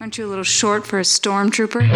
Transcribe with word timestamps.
Aren't 0.00 0.16
you 0.16 0.24
a 0.24 0.28
little 0.28 0.44
short 0.44 0.86
for 0.86 0.98
a 0.98 1.02
stormtrooper? 1.02 1.86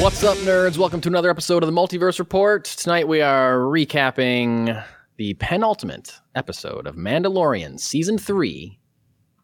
What's 0.00 0.22
up, 0.22 0.38
nerds? 0.38 0.78
Welcome 0.78 1.00
to 1.00 1.08
another 1.08 1.28
episode 1.28 1.64
of 1.64 1.66
the 1.66 1.72
Multiverse 1.72 2.20
Report. 2.20 2.66
Tonight 2.66 3.08
we 3.08 3.20
are 3.20 3.56
recapping 3.56 4.80
the 5.16 5.34
penultimate 5.34 6.20
episode 6.36 6.86
of 6.86 6.94
Mandalorian 6.94 7.80
Season 7.80 8.16
3 8.16 8.78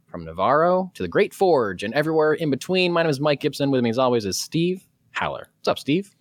from 0.07 0.25
Nevarro 0.25 0.95
to 0.95 1.03
the 1.03 1.09
Great 1.09 1.35
Forge 1.35 1.83
and 1.83 1.93
everywhere 1.95 2.35
in 2.35 2.51
between. 2.51 2.93
My 2.93 3.03
name 3.03 3.11
is 3.11 3.19
Mike 3.19 3.41
Gibson. 3.41 3.73
With 3.73 3.83
me, 3.83 3.91
as 3.91 3.99
always, 3.99 4.25
is 4.25 4.41
Steve 4.41 4.87
Haller. 5.11 5.49
What's 5.59 5.67
up, 5.67 5.81
Steve? 5.81 6.15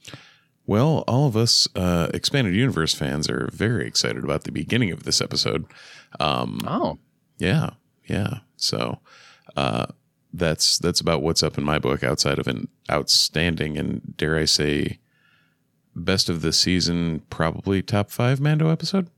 Well, 0.68 1.06
all 1.08 1.28
of 1.28 1.38
us 1.38 1.68
uh, 1.76 2.10
expanded 2.14 2.54
universe 2.54 2.94
fans 2.94 3.30
are 3.30 3.50
very 3.54 3.88
excited 3.88 4.24
about 4.24 4.44
the 4.44 4.52
beginning 4.52 4.92
of 4.92 5.04
this 5.04 5.22
episode. 5.22 5.66
Um, 6.20 6.60
Oh, 6.68 7.00
yeah, 7.38 7.72
yeah. 8.06 8.40
So 8.58 9.00
uh, 9.56 9.86
that's 10.34 10.78
that's 10.78 11.00
about 11.00 11.22
what's 11.22 11.42
up 11.42 11.58
in 11.58 11.64
my 11.64 11.80
book. 11.80 12.04
Outside 12.04 12.38
of 12.38 12.48
an 12.48 12.68
outstanding 12.92 13.78
and 13.78 14.16
dare 14.18 14.38
I 14.38 14.44
say, 14.44 15.00
best 15.96 16.28
of 16.28 16.42
the 16.42 16.52
season, 16.52 17.22
probably 17.30 17.82
top 17.82 18.12
five 18.12 18.42
Mando 18.42 18.70
episode. 18.70 19.10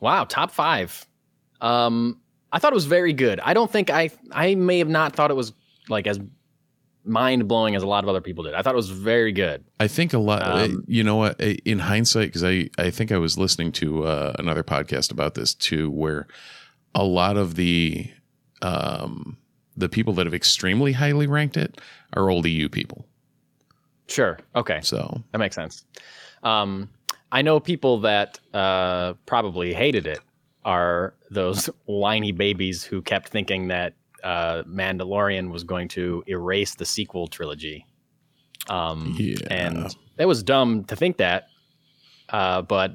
wow, 0.00 0.24
top 0.24 0.50
five. 0.50 1.06
Um, 1.60 2.20
I 2.52 2.58
thought 2.58 2.72
it 2.72 2.74
was 2.74 2.86
very 2.86 3.12
good. 3.12 3.38
I 3.40 3.54
don't 3.54 3.70
think 3.70 3.90
I 3.90 4.10
I 4.32 4.56
may 4.56 4.78
have 4.78 4.88
not 4.88 5.14
thought 5.14 5.30
it 5.30 5.34
was 5.34 5.52
like 5.88 6.06
as 6.08 6.18
mind 7.06 7.48
blowing 7.48 7.74
as 7.74 7.82
a 7.82 7.86
lot 7.86 8.04
of 8.04 8.08
other 8.08 8.20
people 8.20 8.44
did. 8.44 8.54
I 8.54 8.62
thought 8.62 8.74
it 8.74 8.76
was 8.76 8.90
very 8.90 9.32
good. 9.32 9.64
I 9.80 9.88
think 9.88 10.12
a 10.12 10.18
lot. 10.18 10.42
Um, 10.42 10.84
you 10.86 11.02
know 11.04 11.16
what? 11.16 11.40
In 11.40 11.78
hindsight, 11.78 12.28
because 12.28 12.44
I 12.44 12.68
I 12.78 12.90
think 12.90 13.12
I 13.12 13.18
was 13.18 13.38
listening 13.38 13.72
to 13.72 14.04
uh, 14.04 14.34
another 14.38 14.62
podcast 14.62 15.10
about 15.10 15.34
this 15.34 15.54
too, 15.54 15.90
where 15.90 16.26
a 16.94 17.04
lot 17.04 17.36
of 17.36 17.54
the 17.54 18.10
um, 18.62 19.36
the 19.76 19.88
people 19.88 20.12
that 20.14 20.26
have 20.26 20.34
extremely 20.34 20.92
highly 20.92 21.26
ranked 21.26 21.56
it 21.56 21.80
are 22.14 22.30
old 22.30 22.46
EU 22.46 22.68
people. 22.68 23.06
Sure. 24.08 24.38
Okay. 24.54 24.80
So 24.82 25.22
That 25.32 25.38
makes 25.38 25.54
sense. 25.54 25.84
Um, 26.42 26.88
I 27.32 27.42
know 27.42 27.60
people 27.60 28.00
that 28.00 28.38
uh, 28.54 29.14
probably 29.26 29.74
hated 29.74 30.06
it 30.06 30.20
are 30.64 31.14
those 31.30 31.66
whiny 31.86 32.32
babies 32.32 32.84
who 32.84 33.02
kept 33.02 33.28
thinking 33.28 33.68
that 33.68 33.94
uh, 34.26 34.64
Mandalorian 34.64 35.52
was 35.52 35.62
going 35.62 35.86
to 35.86 36.24
erase 36.26 36.74
the 36.74 36.84
sequel 36.84 37.28
trilogy. 37.28 37.86
Um, 38.68 39.14
Yeah. 39.16 39.36
And 39.50 39.96
it 40.18 40.26
was 40.26 40.42
dumb 40.42 40.82
to 40.86 40.96
think 40.96 41.18
that. 41.18 41.46
Uh, 42.28 42.62
but 42.62 42.92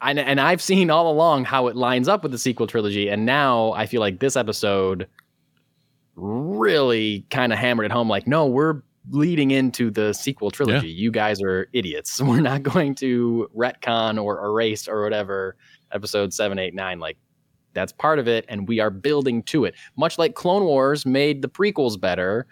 I, 0.00 0.12
and 0.12 0.40
I've 0.40 0.62
seen 0.62 0.88
all 0.88 1.10
along 1.12 1.44
how 1.44 1.66
it 1.66 1.76
lines 1.76 2.08
up 2.08 2.22
with 2.22 2.32
the 2.32 2.38
sequel 2.38 2.66
trilogy. 2.66 3.08
And 3.08 3.26
now 3.26 3.72
I 3.72 3.84
feel 3.84 4.00
like 4.00 4.20
this 4.20 4.36
episode 4.36 5.06
really 6.16 7.26
kind 7.30 7.52
of 7.52 7.58
hammered 7.58 7.84
it 7.84 7.92
home 7.92 8.08
like, 8.08 8.26
no, 8.26 8.46
we're 8.46 8.80
leading 9.10 9.50
into 9.50 9.90
the 9.90 10.14
sequel 10.14 10.50
trilogy. 10.50 10.88
You 10.88 11.10
guys 11.10 11.42
are 11.42 11.68
idiots. 11.74 12.22
We're 12.22 12.40
not 12.40 12.62
going 12.62 12.94
to 12.96 13.50
retcon 13.56 14.22
or 14.22 14.44
erase 14.44 14.88
or 14.88 15.02
whatever 15.02 15.56
episode 15.92 16.32
seven, 16.32 16.58
eight, 16.58 16.74
nine. 16.74 17.00
Like 17.00 17.18
that's 17.78 17.92
part 17.92 18.18
of 18.18 18.28
it, 18.28 18.44
and 18.48 18.68
we 18.68 18.80
are 18.80 18.90
building 18.90 19.42
to 19.44 19.64
it. 19.64 19.74
Much 19.96 20.18
like 20.18 20.34
Clone 20.34 20.64
Wars 20.64 21.06
made 21.06 21.42
the 21.42 21.48
prequels 21.48 22.00
better. 22.00 22.46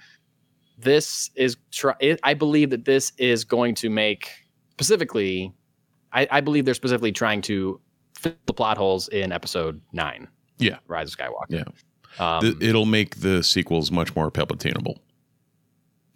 This 0.78 1.30
is 1.34 1.56
try. 1.72 1.94
I 2.22 2.34
believe 2.34 2.70
that 2.70 2.84
this 2.84 3.12
is 3.18 3.44
going 3.44 3.74
to 3.76 3.90
make 3.90 4.30
specifically. 4.72 5.52
I, 6.12 6.28
I 6.30 6.40
believe 6.40 6.64
they're 6.64 6.74
specifically 6.74 7.12
trying 7.12 7.42
to 7.42 7.80
fill 8.18 8.34
the 8.46 8.54
plot 8.54 8.78
holes 8.78 9.08
in 9.08 9.32
episode 9.32 9.80
nine. 9.92 10.28
Yeah. 10.58 10.78
Rise 10.86 11.12
of 11.12 11.18
Skywalker. 11.18 11.50
Yeah. 11.50 11.64
Um, 12.18 12.40
th- 12.40 12.56
it'll 12.60 12.86
make 12.86 13.16
the 13.16 13.42
sequels 13.42 13.90
much 13.90 14.14
more 14.16 14.30
palpitainable. 14.30 14.98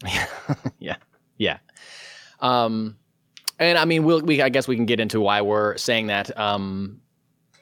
yeah, 0.78 0.97
yeah. 1.37 1.59
Um, 2.41 2.97
and 3.59 3.76
I 3.76 3.84
mean, 3.84 4.04
we'll, 4.04 4.22
we 4.22 4.41
I 4.41 4.49
guess 4.49 4.66
we 4.66 4.76
can 4.76 4.87
get 4.87 5.00
into 5.00 5.20
why 5.20 5.43
we're 5.43 5.76
saying 5.76 6.06
that 6.06 6.37
um, 6.38 7.00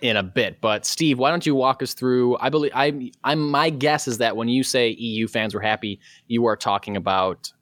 in 0.03 0.16
a 0.16 0.22
bit. 0.22 0.60
But 0.60 0.84
Steve, 0.86 1.19
why 1.19 1.31
don't 1.31 1.44
you 1.47 1.54
walk 1.54 1.82
us 1.82 1.94
through? 1.94 2.36
I 2.38 2.48
believe 2.48 2.72
I, 2.75 3.10
I'm. 3.25 3.50
My 3.50 3.70
guess 3.70 4.06
is 4.09 4.19
that 4.19 4.36
when 4.36 4.48
you 4.48 4.62
say 4.62 4.91
EU 4.91 5.26
fans 5.28 5.54
were 5.54 5.60
happy, 5.60 6.00
you 6.26 6.44
are 6.47 6.56
talking 6.56 6.97
about. 6.97 7.53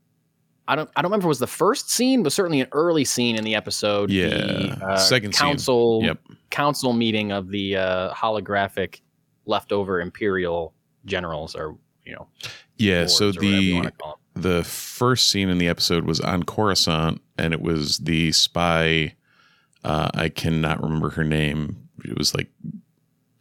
I 0.69 0.75
don't. 0.75 0.91
I 0.97 1.03
don't 1.03 1.11
remember 1.11 1.29
was 1.29 1.39
the 1.39 1.47
first 1.47 1.91
scene, 1.91 2.23
but 2.23 2.33
certainly 2.33 2.61
an 2.61 2.69
early 2.73 3.05
scene 3.05 3.37
in 3.37 3.45
the 3.45 3.55
episode. 3.55 4.11
Yeah, 4.11 4.29
the, 4.29 4.79
uh, 4.85 4.97
second 4.97 5.35
scene. 5.35 5.47
council. 5.49 6.01
Yep. 6.05 6.19
Council 6.51 6.93
meeting 6.93 7.33
of 7.33 7.49
the 7.51 7.77
uh, 7.77 8.13
holographic 8.15 9.01
leftover 9.47 10.01
Imperial 10.01 10.75
generals, 11.05 11.55
or 11.55 11.77
you 12.05 12.15
know, 12.15 12.27
Yeah. 12.79 13.07
So 13.07 13.27
lords 13.27 13.37
or 13.37 13.41
whatever 13.41 13.45
you 13.63 13.71
the 13.71 13.77
wanna 13.77 13.91
call 13.93 14.21
'em. 14.37 14.43
the 14.43 14.65
first 14.65 15.31
scene 15.31 15.49
in 15.49 15.59
the 15.59 15.69
episode 15.69 16.05
was 16.05 16.21
on 16.21 16.43
Coruscant, 16.43 17.21
and 17.39 17.53
it 17.53 17.61
was 17.61 17.99
the 17.99 18.33
spy. 18.33 19.15
Uh, 19.85 20.09
I 20.15 20.29
cannot 20.29 20.83
remember 20.83 21.11
her 21.11 21.23
name. 21.25 21.86
It 22.05 22.17
was 22.17 22.34
like 22.34 22.49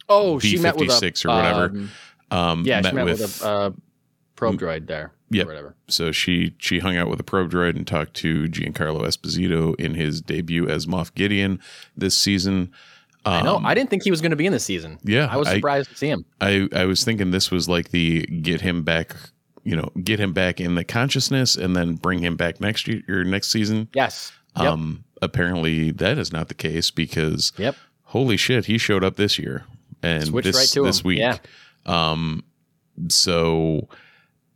Oh, 0.07 0.39
she 0.39 0.57
met 0.57 0.75
with 0.75 0.89
a 0.89 0.99
B-56 1.01 1.25
or 1.25 1.29
whatever. 1.29 1.66
um, 1.66 1.91
um, 2.31 2.63
yeah, 2.66 2.81
she 2.81 2.91
met 2.91 3.05
with, 3.05 3.43
a 3.43 3.47
uh, 3.47 3.71
probe 4.35 4.59
droid 4.59 4.88
there. 4.88 5.11
Or 5.33 5.45
whatever. 5.45 5.75
So 5.89 6.11
she 6.13 6.55
she 6.59 6.79
hung 6.79 6.95
out 6.95 7.09
with 7.09 7.19
a 7.19 7.23
probe 7.23 7.51
droid 7.51 7.75
and 7.75 7.85
talked 7.85 8.13
to 8.16 8.45
Giancarlo 8.45 9.01
Esposito 9.01 9.77
in 9.79 9.93
his 9.95 10.21
debut 10.21 10.69
as 10.69 10.85
Moff 10.85 11.13
Gideon 11.13 11.59
this 11.97 12.17
season. 12.17 12.71
I 13.25 13.41
know. 13.41 13.57
Um, 13.57 13.66
I 13.66 13.73
didn't 13.73 13.89
think 13.89 14.03
he 14.03 14.11
was 14.11 14.21
going 14.21 14.29
to 14.29 14.35
be 14.38 14.45
in 14.45 14.53
this 14.53 14.63
season. 14.63 14.99
Yeah, 15.03 15.27
I 15.29 15.35
was 15.35 15.47
I- 15.47 15.55
surprised 15.55 15.89
to 15.89 15.97
see 15.97 16.07
him. 16.07 16.25
I 16.39 16.69
I 16.73 16.85
was 16.85 17.03
thinking 17.03 17.31
this 17.31 17.51
was 17.51 17.67
like 17.67 17.89
the 17.89 18.22
get 18.27 18.61
him 18.61 18.83
back, 18.83 19.13
you 19.63 19.75
know, 19.75 19.89
get 20.03 20.19
him 20.19 20.31
back 20.31 20.61
in 20.61 20.75
the 20.75 20.83
consciousness 20.85 21.55
and 21.57 21.75
then 21.75 21.95
bring 21.95 22.19
him 22.19 22.37
back 22.37 22.61
next 22.61 22.87
year 22.87 23.23
next 23.25 23.51
season. 23.51 23.89
Yes. 23.93 24.31
Yep. 24.57 24.66
Um, 24.66 25.03
apparently 25.22 25.91
that 25.91 26.17
is 26.17 26.31
not 26.31 26.47
the 26.47 26.53
case 26.53 26.91
because 26.91 27.51
yep. 27.57 27.75
Holy 28.05 28.38
shit, 28.38 28.66
he 28.66 28.77
showed 28.77 29.03
up 29.03 29.16
this 29.17 29.38
year 29.38 29.66
and 30.01 30.25
Switched 30.25 30.45
this 30.45 30.55
right 30.55 30.67
to 30.69 30.83
this 30.83 31.01
him. 31.01 31.07
week. 31.07 31.19
Yeah. 31.19 31.38
Um, 31.85 32.43
so 33.09 33.88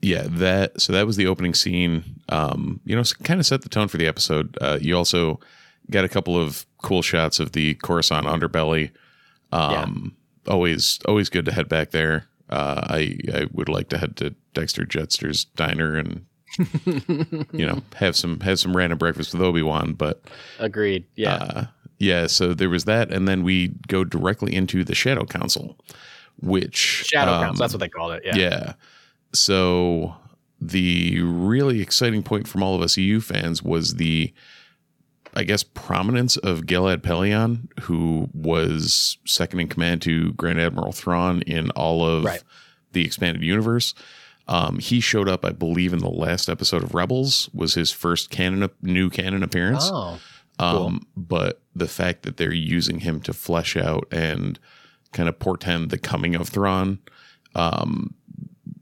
yeah, 0.01 0.23
that 0.29 0.79
so 0.79 0.93
that 0.93 1.05
was 1.05 1.17
the 1.17 1.27
opening 1.27 1.53
scene. 1.53 2.03
Um, 2.29 2.79
you 2.85 2.95
know, 2.95 3.03
kind 3.23 3.39
of 3.39 3.45
set 3.45 3.61
the 3.63 3.69
tone 3.69 3.87
for 3.87 3.97
the 3.97 4.07
episode. 4.07 4.57
Uh, 4.61 4.77
you 4.81 4.95
also 4.95 5.39
got 5.89 6.05
a 6.05 6.09
couple 6.09 6.37
of 6.39 6.65
cool 6.81 7.01
shots 7.01 7.39
of 7.39 7.51
the 7.51 7.73
Coruscant 7.75 8.25
underbelly. 8.27 8.91
Um, 9.51 10.15
always 10.47 10.99
always 11.07 11.29
good 11.29 11.45
to 11.45 11.51
head 11.51 11.67
back 11.67 11.91
there. 11.91 12.27
Uh, 12.49 12.81
I 12.87 13.17
I 13.33 13.47
would 13.51 13.69
like 13.69 13.89
to 13.89 13.97
head 13.97 14.15
to 14.17 14.35
Dexter 14.53 14.85
Jettster's 14.85 15.45
diner 15.45 15.95
and 15.97 16.25
you 17.51 17.65
know 17.67 17.81
have 17.95 18.15
some 18.15 18.39
have 18.39 18.59
some 18.59 18.75
random 18.75 18.97
breakfast 18.97 19.33
with 19.33 19.41
Obi 19.41 19.61
Wan, 19.61 19.93
but 19.93 20.23
Agreed. 20.59 21.05
Yeah. 21.15 21.33
uh, 21.35 21.65
yeah, 21.99 22.27
so 22.27 22.53
there 22.53 22.69
was 22.69 22.85
that, 22.85 23.11
and 23.11 23.27
then 23.27 23.43
we 23.43 23.69
go 23.87 24.03
directly 24.03 24.55
into 24.55 24.83
the 24.83 24.95
Shadow 24.95 25.25
Council, 25.25 25.77
which 26.41 26.75
Shadow 27.05 27.33
um, 27.33 27.43
Council. 27.43 27.61
That's 27.63 27.73
what 27.73 27.79
they 27.81 27.89
called 27.89 28.13
it. 28.13 28.23
Yeah. 28.25 28.35
Yeah. 28.35 28.73
So 29.33 30.15
the 30.59 31.21
really 31.21 31.81
exciting 31.81 32.23
point 32.23 32.47
from 32.47 32.63
all 32.63 32.75
of 32.75 32.81
us 32.81 32.97
EU 32.97 33.19
fans 33.19 33.61
was 33.61 33.95
the, 33.95 34.33
I 35.35 35.43
guess, 35.43 35.63
prominence 35.63 36.35
of 36.37 36.61
Gilad 36.61 36.97
Pellaeon, 36.97 37.67
who 37.81 38.29
was 38.33 39.17
second 39.25 39.59
in 39.59 39.67
command 39.67 40.01
to 40.03 40.33
Grand 40.33 40.59
Admiral 40.59 40.91
Thrawn 40.91 41.41
in 41.43 41.69
all 41.71 42.05
of 42.05 42.23
Right. 42.25 42.43
the 42.93 43.05
expanded 43.05 43.43
universe. 43.43 43.93
Um, 44.47 44.79
he 44.79 44.99
showed 44.99 45.29
up, 45.29 45.45
I 45.45 45.51
believe, 45.51 45.93
in 45.93 45.99
the 45.99 46.09
last 46.09 46.49
episode 46.49 46.81
of 46.83 46.95
Rebels. 46.95 47.49
Was 47.53 47.75
his 47.75 47.91
first 47.91 48.31
canon 48.31 48.67
new 48.81 49.09
canon 49.11 49.43
appearance. 49.43 49.89
Oh. 49.93 50.19
Um, 50.57 51.05
but 51.15 51.58
the 51.75 51.87
fact 51.87 52.23
that 52.23 52.37
they're 52.37 52.53
using 52.53 52.99
him 52.99 53.21
to 53.21 53.33
flesh 53.33 53.77
out 53.77 54.07
and 54.11 54.59
kind 55.13 55.29
of 55.29 55.39
portend 55.39 55.89
the 55.89 55.97
coming 55.97 56.35
of 56.35 56.49
Thrawn 56.49 56.99
um, 57.55 58.13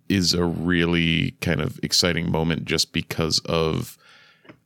is 0.09 0.33
a 0.33 0.43
really 0.45 1.31
kind 1.41 1.61
of 1.61 1.79
exciting 1.83 2.31
moment 2.31 2.65
just 2.65 2.93
because 2.93 3.39
of 3.45 3.97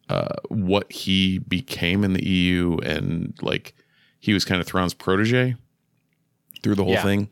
uh, 0.09 0.35
what 0.50 0.91
he 0.91 1.39
became 1.39 2.03
in 2.03 2.13
the 2.13 2.25
EU 2.27 2.77
and 2.83 3.33
like 3.41 3.73
he 4.19 4.33
was 4.33 4.45
kind 4.45 4.62
of 4.62 4.67
Thrawn's 4.67 4.94
protege 4.94 5.56
through 6.62 6.75
the 6.75 6.83
whole 6.83 6.94
Yeah. 6.94 7.03
thing. 7.03 7.31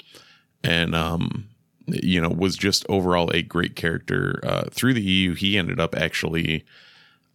And, 0.64 0.96
um, 0.96 1.48
you 1.88 2.20
know, 2.22 2.30
was 2.30 2.56
just 2.56 2.86
overall 2.90 3.30
a 3.34 3.42
great 3.42 3.76
character. 3.76 4.40
Uh, 4.44 4.64
through 4.72 4.94
the 4.94 5.02
EU, 5.02 5.34
he 5.34 5.58
ended 5.58 5.80
up 5.80 5.96
actually 5.96 6.66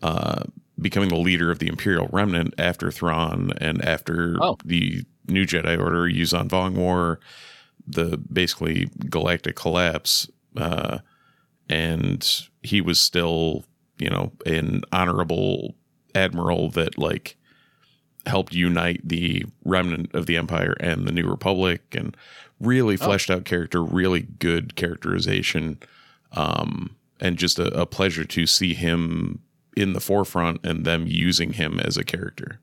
uh, 0.03 0.45
becoming 0.81 1.09
the 1.09 1.17
leader 1.17 1.51
of 1.51 1.59
the 1.59 1.69
Imperial 1.69 2.09
Remnant 2.13 2.55
after 2.59 2.91
Thrawn 2.91 3.53
and 3.59 3.85
after 3.85 4.37
Oh. 4.41 4.57
the 4.65 5.03
New 5.29 5.47
Jedi 5.47 5.79
Order, 5.79 6.03
Yuuzhan 6.09 6.49
Vong 6.49 6.75
War, 6.75 7.21
the 7.87 8.17
basically 8.17 8.89
galactic 9.09 9.57
collapse. 9.57 10.29
Uh, 10.57 10.99
and 11.69 12.49
he 12.63 12.81
was 12.81 13.01
still, 13.01 13.65
you 13.99 14.11
know, 14.11 14.33
an 14.47 14.83
honorable 14.93 15.75
admiral 16.15 16.71
that 16.71 16.99
like 16.99 17.37
helped 18.27 18.55
unite 18.55 19.01
the 19.05 19.45
remnant 19.65 20.15
of 20.15 20.27
the 20.27 20.37
empire 20.37 20.75
and 20.81 21.07
the 21.07 21.13
new 21.13 21.29
republic 21.29 21.83
and 21.93 22.17
really 22.61 22.95
Oh. 22.95 23.05
fleshed 23.05 23.31
out 23.31 23.45
character 23.45 23.83
really 23.83 24.23
good 24.39 24.77
characterization 24.77 25.79
um 26.33 26.97
and 27.21 27.37
just 27.37 27.59
a, 27.59 27.67
a 27.79 27.85
pleasure 27.85 28.25
to 28.25 28.47
see 28.47 28.73
him 28.75 29.41
in 29.77 29.93
the 29.93 30.01
forefront 30.01 30.65
and 30.65 30.85
them 30.85 31.05
using 31.07 31.53
him 31.55 31.81
as 31.81 31.97
a 31.97 32.05
character 32.05 32.61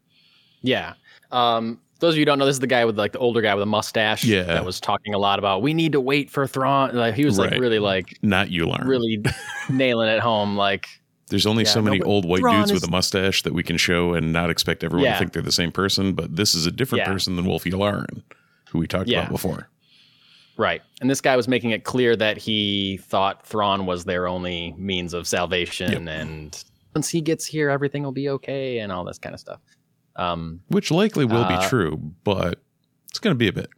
Yeah. 0.61 0.93
Um, 1.31 1.79
those 1.99 2.13
of 2.13 2.17
you 2.17 2.21
who 2.21 2.25
don't 2.25 2.39
know, 2.39 2.45
this 2.45 2.55
is 2.55 2.59
the 2.59 2.67
guy 2.67 2.83
with 2.85 2.97
like 2.97 3.11
the 3.11 3.19
older 3.19 3.41
guy 3.41 3.53
with 3.55 3.61
a 3.63 3.67
mustache. 3.67 4.23
Yeah. 4.25 4.43
That 4.43 4.65
was 4.65 4.79
talking 4.79 5.13
a 5.13 5.17
lot 5.19 5.37
about 5.39 5.61
we 5.61 5.73
need 5.73 5.91
to 5.91 6.01
wait 6.01 6.29
for 6.31 6.47
Thrawn. 6.47 6.95
Like 6.95 7.13
he 7.15 7.25
was 7.25 7.37
like 7.37 7.51
Right. 7.51 7.59
really 7.59 7.79
like 7.79 8.17
not 8.21 8.47
Ularn. 8.47 8.85
really 8.87 9.23
nailing 9.69 10.09
it 10.09 10.19
home. 10.19 10.55
Like 10.57 10.87
There's 11.29 11.45
only 11.45 11.63
Yeah, 11.63 11.69
so 11.69 11.81
many 11.81 11.99
no, 11.99 12.05
old 12.05 12.25
white 12.25 12.39
Thrawn 12.41 12.55
dudes 12.61 12.73
with 12.73 12.83
a 12.83 12.91
mustache 12.91 13.43
that 13.43 13.53
we 13.53 13.63
can 13.63 13.77
show 13.77 14.13
and 14.13 14.33
not 14.33 14.49
expect 14.49 14.83
everyone 14.83 15.05
Yeah. 15.05 15.13
to 15.13 15.19
think 15.19 15.33
they're 15.33 15.41
the 15.43 15.51
same 15.51 15.71
person, 15.71 16.13
but 16.13 16.35
this 16.35 16.53
is 16.55 16.65
a 16.65 16.71
different 16.71 17.05
Yeah. 17.05 17.11
person 17.13 17.35
than 17.35 17.45
Wolf 17.45 17.63
Yularen, 17.65 18.23
who 18.69 18.79
we 18.79 18.87
talked 18.87 19.09
about 19.09 19.29
before. 19.29 19.67
right. 20.57 20.81
And 21.01 21.09
this 21.09 21.21
guy 21.21 21.35
was 21.35 21.47
making 21.47 21.69
it 21.71 21.83
clear 21.85 22.15
that 22.15 22.37
he 22.37 22.97
thought 23.03 23.45
Thrawn 23.47 23.85
was 23.85 24.03
their 24.05 24.27
only 24.27 24.73
means 24.77 25.13
of 25.13 25.27
salvation, 25.27 26.07
and 26.07 26.63
once 26.95 27.09
he 27.09 27.21
gets 27.21 27.45
here, 27.45 27.69
everything 27.69 28.03
will 28.03 28.11
be 28.11 28.29
okay, 28.29 28.79
and 28.79 28.91
all 28.91 29.03
this 29.03 29.17
kind 29.17 29.33
of 29.33 29.39
stuff. 29.39 29.59
Um, 30.15 30.61
Which 30.67 30.91
likely 30.91 31.25
will 31.25 31.45
be 31.47 31.53
Uh, 31.53 31.69
true, 31.69 31.97
but 32.23 32.59
it's 33.09 33.19
going 33.19 33.33
to 33.33 33.37
be 33.37 33.47
a 33.47 33.53
bit. 33.53 33.69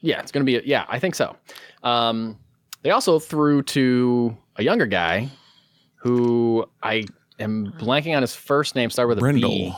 Yeah, 0.00 0.20
it's 0.20 0.32
going 0.32 0.44
to 0.44 0.60
be. 0.60 0.66
Yeah, 0.66 0.84
I 0.88 0.98
think 0.98 1.14
so. 1.14 1.36
Um, 1.82 2.38
they 2.82 2.90
also 2.90 3.18
threw 3.18 3.62
to 3.62 4.36
a 4.56 4.62
younger 4.64 4.86
guy 4.86 5.28
who 5.96 6.64
I 6.82 7.04
am 7.38 7.72
blanking 7.78 8.16
on 8.16 8.22
his 8.22 8.34
first 8.34 8.74
name. 8.74 8.90
Started 8.90 9.08
with 9.08 9.18
a 9.18 9.32
B. 9.32 9.40
Brendol. 9.42 9.76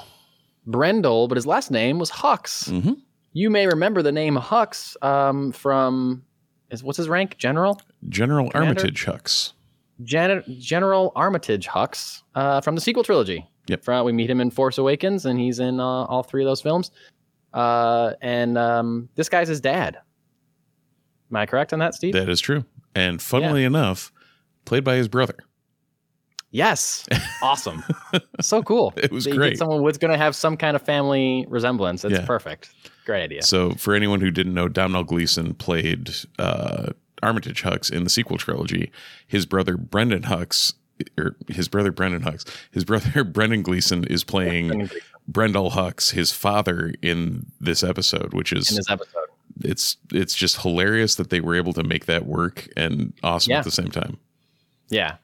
Brendol, 0.67 1.29
but 1.29 1.37
his 1.37 1.47
last 1.47 1.71
name 1.71 1.99
was 1.99 2.11
Hux. 2.11 2.71
Mhm. 2.71 2.97
You 3.33 3.51
may 3.51 3.67
remember 3.67 4.01
the 4.03 4.13
name 4.13 4.37
Hux 4.37 4.97
um, 5.05 5.53
from. 5.53 6.25
Is 6.71 6.83
what's 6.83 6.97
his 6.97 7.09
rank? 7.09 7.37
General. 7.37 7.81
General 8.09 8.49
Commander? 8.51 8.81
Armitage 8.81 9.05
Hux. 9.05 9.53
Gen- 10.03 10.43
General 10.59 11.13
Armitage 11.15 11.69
Hux 11.69 12.23
uh, 12.35 12.61
from 12.61 12.75
the 12.75 12.81
sequel 12.81 13.03
trilogy. 13.05 13.47
Yep. 13.69 13.85
From, 13.85 14.05
we 14.05 14.13
meet 14.13 14.29
him 14.29 14.41
in 14.41 14.51
Force 14.51 14.77
Awakens, 14.79 15.25
and 15.25 15.39
he's 15.39 15.59
in 15.61 15.81
uh, 15.81 15.85
all 15.85 16.23
three 16.23 16.43
of 16.43 16.47
those 16.49 16.61
films. 16.61 16.91
Uh, 17.53 18.13
and 18.21 18.59
um, 18.59 19.09
this 19.15 19.29
guy's 19.29 19.49
his 19.49 19.61
dad. 19.61 19.97
Am 21.31 21.37
I 21.37 21.47
correct 21.47 21.73
on 21.73 21.79
that, 21.79 21.95
Steve? 21.95 22.13
That 22.13 22.29
is 22.29 22.41
true. 22.41 22.65
And 22.95 23.23
funnily 23.23 23.65
enough, 23.65 24.13
played 24.65 24.85
by 24.85 24.97
his 24.97 25.09
brother. 25.09 25.37
Yes. 26.51 27.07
Awesome. 27.43 27.85
so 28.41 28.63
cool. 28.63 28.95
It 28.97 29.11
was 29.13 29.25
That 29.25 29.37
great. 29.37 29.59
Someone 29.59 29.83
who's 29.83 29.99
going 29.99 30.13
to 30.13 30.17
have 30.17 30.35
some 30.35 30.57
kind 30.57 30.75
of 30.77 30.81
family 30.83 31.45
resemblance. 31.51 32.01
That's 32.03 32.15
Yeah. 32.15 32.25
perfect. 32.25 32.71
Great 33.05 33.23
idea. 33.23 33.43
So, 33.43 33.73
for 33.73 33.95
anyone 33.95 34.23
who 34.23 34.31
didn't 34.31 34.55
know, 34.55 34.69
Domhnall 34.69 35.05
Gleeson 35.05 35.53
played 35.55 36.09
uh, 36.39 36.93
Armitage 37.25 37.63
Hux 37.63 37.91
in 37.93 38.05
the 38.05 38.11
sequel 38.11 38.39
trilogy. 38.39 38.93
His 39.27 39.47
brother 39.47 39.77
Brendan 39.77 40.23
Hux, 40.23 40.75
or 41.19 41.37
his 41.49 41.69
brother 41.69 41.91
Brendan 41.91 42.23
Hux, 42.23 42.47
his 42.71 42.85
brother 42.85 43.25
Brendan 43.37 43.63
Gleeson 43.63 44.05
is 44.05 44.23
playing 44.25 44.69
in 44.71 44.91
Brendol 45.31 45.73
Hux, 45.73 46.13
his 46.13 46.33
father, 46.33 46.93
in 47.03 47.47
this 47.61 47.83
episode, 47.83 48.33
which 48.35 48.53
is 48.53 48.71
in 48.71 48.77
this 48.77 48.91
episode. 48.91 49.27
it's 49.63 49.97
it's 50.13 50.35
just 50.35 50.61
hilarious 50.63 51.15
that 51.17 51.31
they 51.31 51.41
were 51.41 51.55
able 51.57 51.73
to 51.73 51.83
make 51.83 52.07
that 52.07 52.27
work 52.27 52.69
and 52.77 53.13
awesome 53.23 53.53
Yeah. 53.53 53.59
at 53.59 53.65
the 53.65 53.71
same 53.71 53.89
time. 53.91 54.19
Yeah. 54.91 55.17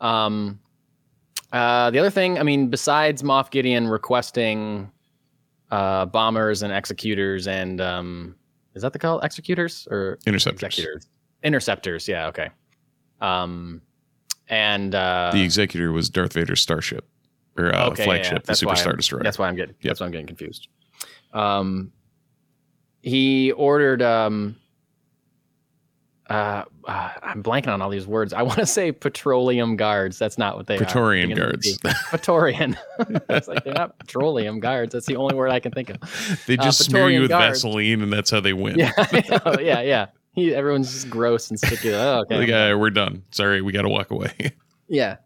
Um, 0.00 0.58
uh, 1.52 1.90
the 1.90 1.98
other 1.98 2.10
thing, 2.10 2.38
I 2.38 2.42
mean, 2.42 2.68
besides 2.70 3.22
Moff 3.22 3.50
Gideon 3.50 3.88
requesting 3.88 4.90
uh, 5.70 6.06
bombers 6.06 6.62
and 6.62 6.72
executors 6.72 7.46
and 7.46 7.80
um, 7.80 8.34
is 8.74 8.82
that 8.82 8.92
the 8.92 8.98
call 8.98 9.20
executors 9.20 9.86
or 9.90 10.18
Interceptors. 10.26 10.62
executors? 10.64 11.06
Interceptors. 11.42 12.06
Yeah. 12.08 12.28
Okay. 12.28 12.50
Um, 13.20 13.82
and 14.48 14.94
uh, 14.94 15.30
the 15.32 15.42
executor 15.42 15.92
was 15.92 16.08
Darth 16.10 16.32
Vader's 16.32 16.60
starship 16.60 17.06
or 17.56 17.74
uh, 17.74 17.88
Okay, 17.90 18.04
flagship, 18.04 18.32
yeah. 18.32 18.38
the 18.38 18.44
That's 18.46 18.60
Super 18.60 18.76
Star 18.76 18.94
Destroyer. 18.94 19.22
That's 19.22 19.38
why 19.38 19.48
I'm 19.48 19.56
getting. 19.56 19.74
Yep. 19.80 19.90
That's 19.90 20.00
why 20.00 20.06
I'm 20.06 20.12
getting 20.12 20.26
confused. 20.26 20.68
Um, 21.32 21.92
he 23.02 23.52
ordered. 23.52 24.02
Um, 24.02 24.56
uh, 26.28 26.64
uh, 26.84 27.10
I'm 27.22 27.42
blanking 27.42 27.68
on 27.68 27.82
all 27.82 27.90
these 27.90 28.06
words. 28.06 28.32
I 28.32 28.42
want 28.42 28.58
to 28.58 28.66
say 28.66 28.92
petroleum 28.92 29.76
guards. 29.76 30.16
That's 30.18 30.38
not 30.38 30.56
what 30.56 30.66
they 30.68 30.76
Praetorian 30.76 31.32
are. 31.32 31.36
Guards. 31.36 31.78
Praetorian. 32.08 32.76
it's 33.28 33.48
like 33.48 33.64
they're 33.64 33.74
not 33.74 33.98
petroleum 33.98 34.60
guards. 34.60 34.92
That's 34.92 35.06
the 35.06 35.16
only 35.16 35.34
word 35.34 35.50
I 35.50 35.58
can 35.58 35.72
think 35.72 35.90
of. 35.90 36.44
they 36.46 36.56
Uh, 36.56 36.62
just 36.62 36.84
smear 36.84 37.08
you 37.10 37.22
with 37.22 37.30
guards. 37.30 37.62
Vaseline, 37.62 38.00
and 38.02 38.12
that's 38.12 38.30
how 38.30 38.40
they 38.40 38.52
win. 38.52 38.78
Yeah, 38.78 38.92
yeah, 39.60 39.80
yeah. 39.80 40.06
He, 40.32 40.54
everyone's 40.54 40.92
just 40.92 41.10
gross 41.10 41.50
and 41.50 41.58
sticky. 41.58 41.92
Oh, 41.94 42.20
okay. 42.20 42.36
Like, 42.38 42.50
uh, 42.50 42.76
we're 42.78 42.90
done. 42.90 43.22
Sorry, 43.30 43.62
we 43.62 43.72
got 43.72 43.82
to 43.82 43.88
walk 43.88 44.10
away. 44.10 44.32
Yeah. 44.92 45.18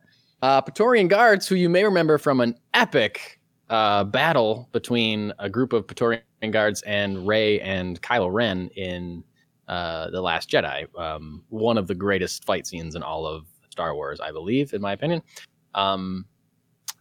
Uh, 0.43 0.61
Praetorian 0.61 1.09
guards, 1.09 1.49
who 1.49 1.55
you 1.55 1.71
may 1.71 1.85
remember 1.85 2.19
from 2.19 2.41
an 2.43 2.55
epic 2.75 3.41
uh, 3.71 4.05
battle 4.05 4.69
between 4.73 5.33
a 5.39 5.49
group 5.49 5.73
of 5.73 5.87
Praetorian 5.87 6.23
guards 6.51 6.83
and 6.83 7.27
Rey 7.27 7.61
and 7.61 7.99
Kylo 8.03 8.31
Ren 8.31 8.69
in 8.77 9.25
uh, 9.69 10.11
The 10.11 10.21
Last 10.21 10.51
Jedi. 10.51 10.87
Um, 10.99 11.45
one 11.49 11.79
of 11.79 11.87
the 11.87 11.95
greatest 11.95 12.45
fight 12.45 12.67
scenes 12.67 12.95
in 12.95 13.03
all 13.03 13.27
of 13.27 13.47
Star 13.71 13.95
Wars, 13.95 14.21
I 14.21 14.33
believe, 14.33 14.75
in 14.75 14.83
my 14.83 14.93
opinion. 14.93 15.23
Um, 15.75 16.27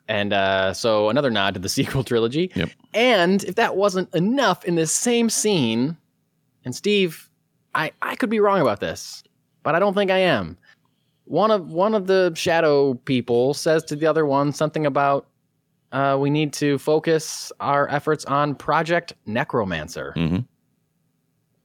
and 0.07 0.33
uh, 0.33 0.73
so 0.73 1.09
another 1.09 1.29
nod 1.29 1.53
to 1.55 1.59
the 1.59 1.69
sequel 1.77 2.03
trilogy. 2.03 2.51
Yep. 2.55 2.69
And 2.93 3.43
if 3.43 3.55
that 3.55 3.75
wasn't 3.75 4.13
enough 4.15 4.63
in 4.65 4.75
this 4.75 4.91
same 4.91 5.29
scene, 5.29 5.97
and 6.65 6.73
Steve, 6.73 7.29
I, 7.75 7.91
I 8.01 8.15
could 8.15 8.29
be 8.29 8.39
wrong 8.39 8.61
about 8.61 8.79
this, 8.79 9.23
but 9.63 9.75
I 9.75 9.79
don't 9.79 9.93
think 9.93 10.11
I 10.11 10.19
am 10.19 10.57
one 11.25 11.51
of 11.51 11.71
one 11.71 11.95
of 11.95 12.07
the 12.07 12.33
shadow 12.35 12.93
people 12.93 13.53
says 13.53 13.83
to 13.85 13.95
the 13.95 14.05
other 14.05 14.25
one 14.25 14.51
something 14.51 14.85
about 14.85 15.27
uh, 15.91 16.17
we 16.19 16.29
need 16.29 16.51
to 16.53 16.77
focus 16.79 17.51
our 17.59 17.87
efforts 17.89 18.25
on 18.25 18.55
Project 18.55 19.13
Necromancer. 19.25 20.13
hmm 20.15 20.39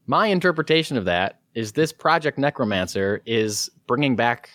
My 0.07 0.27
interpretation 0.27 0.97
of 0.97 1.05
that 1.07 1.41
is 1.55 1.73
this 1.73 1.93
Project 1.93 2.39
Necromancer 2.39 3.21
is 3.27 3.71
bringing 3.87 4.17
back 4.17 4.51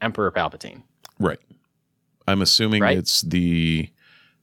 Emperor 0.00 0.30
Palpatine. 0.30 0.82
Right. 1.18 1.40
I'm 2.26 2.42
assuming 2.42 2.82
Right? 2.82 2.96
it's 2.96 3.22
the 3.22 3.88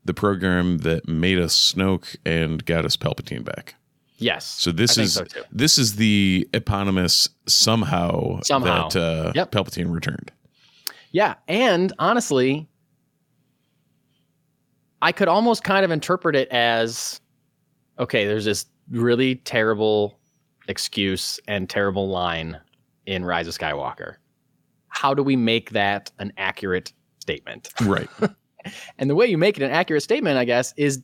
the 0.04 0.14
program 0.14 0.80
that 0.80 1.08
made 1.08 1.40
us 1.40 1.74
Snoke 1.74 2.16
and 2.26 2.64
got 2.66 2.86
us 2.86 2.96
Palpatine 2.96 3.44
back. 3.44 3.74
Yes. 4.18 4.46
So 4.46 4.72
this 4.72 4.98
is 4.98 5.14
so 5.16 5.26
this 5.52 5.78
is 5.78 5.96
the 5.98 6.48
eponymous 6.54 7.30
somehow, 7.48 8.40
Somehow. 8.44 8.88
that 8.90 9.00
uh, 9.00 9.32
Yep. 9.36 9.52
Palpatine 9.52 9.92
returned. 9.94 10.32
Yeah, 11.12 11.36
and 11.48 11.92
honestly, 12.00 12.68
I 15.02 15.12
could 15.12 15.28
almost 15.28 15.64
kind 15.64 15.84
of 15.86 15.92
interpret 15.92 16.36
it 16.36 16.48
as 16.50 17.20
okay, 18.00 18.26
there's 18.26 18.46
this 18.46 18.66
really 18.90 19.36
terrible 19.36 20.20
excuse 20.68 21.40
and 21.48 21.70
terrible 21.70 22.08
line 22.10 22.60
in 23.06 23.24
Rise 23.24 23.48
of 23.48 23.58
Skywalker. 23.58 24.16
How 24.88 25.14
do 25.14 25.24
we 25.24 25.36
make 25.36 25.72
that 25.72 26.12
an 26.20 26.32
accurate 26.38 26.94
statement? 27.20 27.70
Right. 27.82 28.10
And 28.98 29.08
the 29.12 29.14
way 29.14 29.28
you 29.28 29.38
make 29.38 29.58
it 29.58 29.64
an 29.64 29.70
accurate 29.70 30.02
statement, 30.02 30.40
I 30.40 30.44
guess, 30.44 30.74
is 30.76 31.04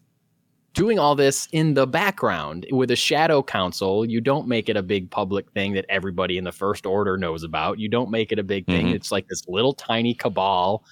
doing 0.74 1.00
all 1.00 1.16
this 1.16 1.48
in 1.52 1.74
the 1.74 1.86
background 1.86 2.66
with 2.72 2.92
a 2.92 2.96
shadow 2.96 3.44
council. 3.44 4.06
You 4.06 4.22
don't 4.22 4.48
make 4.48 4.70
it 4.70 4.78
a 4.78 4.84
big 4.84 5.12
public 5.12 5.52
thing 5.52 5.74
that 5.74 5.86
everybody 5.90 6.38
in 6.38 6.44
the 6.44 6.52
first 6.52 6.86
order 6.86 7.18
knows 7.18 7.44
about. 7.44 7.78
You 7.80 7.90
don't 7.90 8.10
make 8.10 8.32
it 8.32 8.40
a 8.40 8.44
big 8.44 8.66
thing. 8.66 8.88
Mhm. 8.88 8.94
It's 8.94 9.12
like 9.12 9.28
this 9.28 9.48
little 9.48 9.74
tiny 9.74 10.14
cabal 10.14 10.84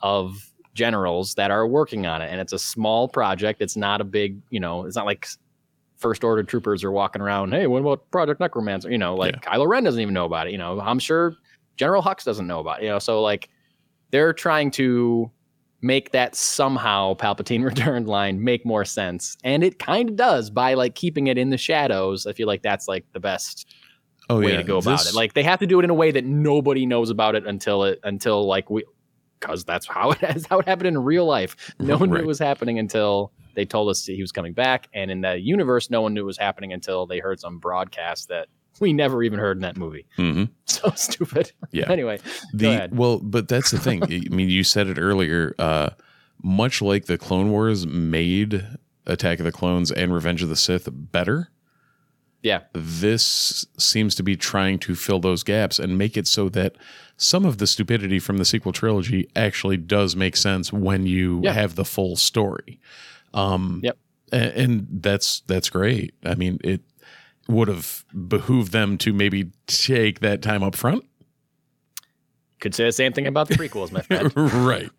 of 0.00 0.52
generals 0.74 1.34
that 1.34 1.50
are 1.50 1.66
working 1.66 2.06
on 2.06 2.20
it. 2.22 2.30
And 2.30 2.40
it's 2.40 2.52
a 2.52 2.58
small 2.58 3.08
project. 3.08 3.62
It's 3.62 3.76
not 3.76 4.00
a 4.00 4.04
big, 4.04 4.40
you 4.50 4.60
know, 4.60 4.84
it's 4.84 4.96
not 4.96 5.06
like 5.06 5.26
first 5.96 6.22
order 6.24 6.42
troopers 6.42 6.82
are 6.84 6.92
walking 6.92 7.20
around, 7.20 7.52
hey, 7.52 7.66
what 7.66 7.80
about 7.80 8.08
Project 8.10 8.40
Necromancer? 8.40 8.90
You 8.90 8.98
know, 8.98 9.14
like 9.14 9.40
Kylo 9.42 9.66
Ren 9.68 9.84
doesn't 9.84 10.00
even 10.00 10.14
know 10.14 10.24
about 10.24 10.46
it. 10.46 10.52
You 10.52 10.58
know, 10.58 10.80
I'm 10.80 10.98
sure 11.00 11.34
General 11.76 12.02
Hux 12.02 12.24
doesn't 12.24 12.46
know 12.46 12.60
about 12.60 12.80
it. 12.80 12.84
You 12.84 12.90
know, 12.90 12.98
so 12.98 13.22
like 13.22 13.48
they're 14.10 14.32
trying 14.32 14.70
to 14.72 15.30
make 15.80 16.10
that 16.12 16.34
somehow 16.34 17.14
Palpatine 17.14 17.64
returned 17.72 18.08
line 18.08 18.42
make 18.42 18.66
more 18.66 18.84
sense. 18.84 19.36
And 19.44 19.62
it 19.62 19.78
kind 19.78 20.08
of 20.10 20.16
does 20.16 20.50
by 20.50 20.74
like 20.74 20.94
keeping 20.94 21.28
it 21.28 21.38
in 21.38 21.50
the 21.50 21.58
shadows. 21.58 22.26
I 22.26 22.32
feel 22.32 22.46
like 22.46 22.62
that's 22.62 22.88
like 22.88 23.04
the 23.12 23.20
best 23.20 23.72
Oh 24.30 24.40
way 24.40 24.50
yeah. 24.52 24.56
to 24.58 24.62
go 24.64 24.78
about 24.78 24.98
This- 24.98 25.10
it. 25.10 25.14
Like 25.14 25.34
they 25.34 25.42
have 25.44 25.58
to 25.60 25.66
do 25.66 25.80
it 25.80 25.84
in 25.84 25.90
a 25.90 25.94
way 25.94 26.10
that 26.10 26.24
nobody 26.24 26.84
knows 26.84 27.10
about 27.10 27.34
it 27.34 27.46
until 27.46 27.84
it 27.84 27.98
until 28.02 28.46
like 28.46 28.68
we 28.70 28.84
because 29.40 29.64
that's 29.64 29.86
how 29.86 30.10
it 30.12 30.18
that's 30.20 30.46
how 30.46 30.58
it 30.58 30.66
happened 30.66 30.88
in 30.88 30.98
real 30.98 31.24
life. 31.24 31.72
No 31.78 31.96
one 31.96 32.08
knew 32.10 32.16
Right. 32.16 32.24
it 32.24 32.26
was 32.26 32.38
happening 32.40 32.78
until 32.78 33.32
they 33.54 33.64
told 33.64 33.88
us 33.88 34.04
he 34.04 34.20
was 34.20 34.32
coming 34.32 34.52
back. 34.52 34.88
And 34.92 35.10
in 35.10 35.20
the 35.22 35.38
universe, 35.38 35.90
no 35.90 36.02
one 36.02 36.12
knew 36.14 36.20
it 36.22 36.24
was 36.26 36.38
happening 36.38 36.72
until 36.72 37.06
they 37.06 37.18
heard 37.20 37.40
some 37.40 37.58
broadcast 37.58 38.28
that 38.28 38.48
we 38.80 38.92
never 38.92 39.22
even 39.22 39.38
heard 39.38 39.56
in 39.56 39.62
that 39.62 39.76
movie. 39.76 40.06
Mhm. 40.18 40.50
So 40.66 40.90
stupid. 40.96 41.52
Yeah. 41.72 41.86
anyway, 41.90 42.18
the 42.52 42.88
well, 42.92 43.18
but 43.18 43.48
that's 43.48 43.70
the 43.70 43.78
thing. 43.78 44.02
I 44.04 44.28
mean, 44.34 44.48
you 44.48 44.62
said 44.64 44.86
it 44.88 44.98
earlier. 44.98 45.54
Uh, 45.58 45.90
much 46.42 46.80
like 46.82 47.06
the 47.06 47.18
Clone 47.18 47.50
Wars 47.50 47.86
made 47.86 48.64
Attack 49.06 49.38
of 49.40 49.44
the 49.44 49.50
Clones 49.52 49.90
and 49.90 50.12
Revenge 50.14 50.42
of 50.42 50.48
the 50.50 50.56
Sith 50.56 50.88
better, 50.92 51.48
Yeah. 52.42 52.60
this 52.74 53.66
seems 53.78 54.14
to 54.16 54.22
be 54.22 54.36
trying 54.36 54.78
to 54.80 54.94
fill 54.94 55.18
those 55.18 55.42
gaps 55.42 55.78
and 55.80 55.98
make 55.98 56.16
it 56.16 56.28
so 56.28 56.48
that 56.50 56.76
some 57.16 57.44
of 57.44 57.58
the 57.58 57.66
stupidity 57.66 58.20
from 58.20 58.36
the 58.36 58.44
sequel 58.44 58.70
trilogy 58.72 59.28
actually 59.34 59.78
does 59.78 60.14
make 60.14 60.36
sense 60.36 60.72
when 60.72 61.06
you 61.06 61.40
Yeah. 61.42 61.54
have 61.54 61.74
the 61.74 61.84
full 61.84 62.14
story. 62.14 62.78
Um, 63.34 63.80
Yep. 63.82 63.98
a- 64.32 64.58
and 64.60 64.86
that's 65.02 65.40
that's 65.48 65.70
great. 65.70 66.14
I 66.24 66.34
mean, 66.36 66.58
it 66.62 66.82
would 67.48 67.68
have 67.68 68.04
behooved 68.28 68.72
them 68.72 68.98
to 68.98 69.12
maybe 69.12 69.50
take 69.66 70.20
that 70.20 70.42
time 70.42 70.62
up 70.62 70.74
front, 70.76 71.04
Could 72.60 72.74
say 72.74 72.84
the 72.84 72.92
same 72.92 73.12
thing 73.12 73.26
about 73.26 73.48
the 73.48 73.54
prequels, 73.54 73.90
my 73.92 74.02
friend. 74.02 74.32
right? 74.66 74.90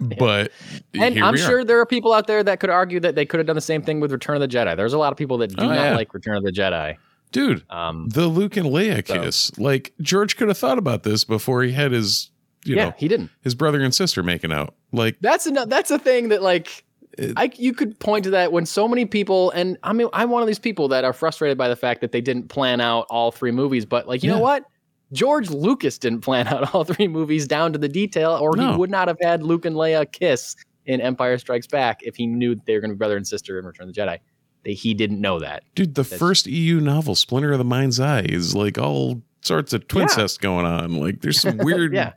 But 0.18 0.50
And 0.94 1.14
here 1.14 1.24
I'm 1.24 1.34
we 1.34 1.40
are. 1.40 1.46
sure 1.46 1.64
there 1.64 1.78
are 1.80 1.86
people 1.86 2.12
out 2.12 2.26
there 2.26 2.42
that 2.42 2.60
could 2.60 2.70
argue 2.70 2.98
that 3.00 3.14
they 3.14 3.26
could 3.26 3.38
have 3.38 3.46
done 3.46 3.56
the 3.56 3.60
same 3.62 3.82
thing 3.82 4.00
with 4.00 4.10
Return 4.10 4.34
of 4.36 4.40
the 4.40 4.48
Jedi. 4.48 4.76
There's 4.76 4.92
a 4.94 4.98
lot 4.98 5.12
of 5.12 5.18
people 5.18 5.38
that 5.38 5.48
do 5.54 5.62
Oh, 5.64 5.68
not 5.68 5.74
yeah. 5.74 5.94
like 5.96 6.12
Return 6.14 6.36
of 6.36 6.44
the 6.44 6.52
Jedi. 6.52 6.96
dude, 7.32 7.62
Um, 7.70 8.08
the 8.08 8.26
Luke 8.26 8.56
and 8.56 8.66
Leia 8.66 9.06
So- 9.06 9.20
kiss. 9.22 9.56
Like 9.58 9.92
George 10.00 10.36
could 10.36 10.48
have 10.48 10.58
thought 10.58 10.78
about 10.78 11.02
this 11.02 11.24
before 11.24 11.62
he 11.62 11.72
had 11.72 11.92
his, 11.92 12.30
you 12.64 12.76
yeah, 12.76 12.86
know, 12.86 12.94
he 12.96 13.06
didn't. 13.08 13.30
his 13.42 13.54
brother 13.54 13.82
and 13.82 13.94
sister 13.94 14.22
making 14.22 14.52
out. 14.52 14.74
Like 14.92 15.16
That's 15.20 15.46
a 15.46 15.50
that's 15.68 15.90
a 15.90 15.98
thing 15.98 16.28
that 16.30 16.42
like 16.42 16.84
It- 17.18 17.32
I 17.36 17.50
you 17.56 17.72
could 17.72 17.98
point 18.00 18.24
to 18.24 18.30
that 18.30 18.52
when 18.52 18.66
so 18.66 18.86
many 18.88 19.04
people 19.06 19.50
and 19.52 19.76
I 19.82 19.92
mean 19.92 20.08
I'm 20.12 20.30
one 20.30 20.42
of 20.42 20.48
these 20.48 20.58
people 20.58 20.88
that 20.88 21.04
are 21.04 21.12
frustrated 21.12 21.56
by 21.58 21.68
the 21.68 21.76
fact 21.76 22.00
that 22.00 22.12
they 22.12 22.20
didn't 22.20 22.48
plan 22.48 22.80
out 22.80 23.06
all 23.10 23.30
three 23.30 23.50
movies, 23.52 23.84
but 23.86 24.06
like 24.08 24.22
you 24.22 24.30
Yeah. 24.30 24.36
know 24.36 24.42
what? 24.42 24.64
George 25.12 25.50
Lucas 25.50 25.96
didn't 25.98 26.22
plan 26.22 26.48
out 26.48 26.74
all 26.74 26.84
three 26.84 27.06
movies 27.08 27.46
down 27.46 27.72
to 27.72 27.78
the 27.78 27.88
detail, 27.88 28.32
or 28.40 28.56
No. 28.56 28.72
he 28.72 28.78
would 28.78 28.90
not 28.90 29.06
have 29.08 29.18
had 29.20 29.42
Luke 29.42 29.64
and 29.64 29.76
Leia 29.76 30.10
kiss 30.10 30.56
in 30.86 31.00
Empire 31.00 31.38
Strikes 31.38 31.66
Back 31.66 32.00
if 32.02 32.16
he 32.16 32.26
knew 32.26 32.56
they 32.66 32.74
were 32.74 32.80
going 32.80 32.90
to 32.90 32.94
be 32.94 32.98
brother 32.98 33.16
and 33.16 33.26
sister 33.26 33.58
in 33.58 33.64
Return 33.64 33.88
of 33.88 33.94
the 33.94 34.00
Jedi. 34.00 34.18
They, 34.64 34.72
he 34.72 34.92
didn't 34.94 35.20
know 35.20 35.38
that. 35.40 35.62
Dude, 35.74 35.94
the 35.94 36.02
That's- 36.02 36.18
first 36.18 36.46
EU 36.46 36.80
novel, 36.80 37.14
Splinter 37.14 37.52
of 37.52 37.58
the 37.58 37.64
Mind's 37.64 38.00
Eye, 38.00 38.22
is 38.28 38.54
like 38.54 38.76
all 38.78 39.22
sorts 39.42 39.72
of 39.72 39.86
twincest 39.88 40.40
going 40.40 40.64
on. 40.66 40.94
Like 40.94 41.20
there's 41.20 41.40
some 41.40 41.58
weird 41.58 41.92
Yeah. 41.94 42.12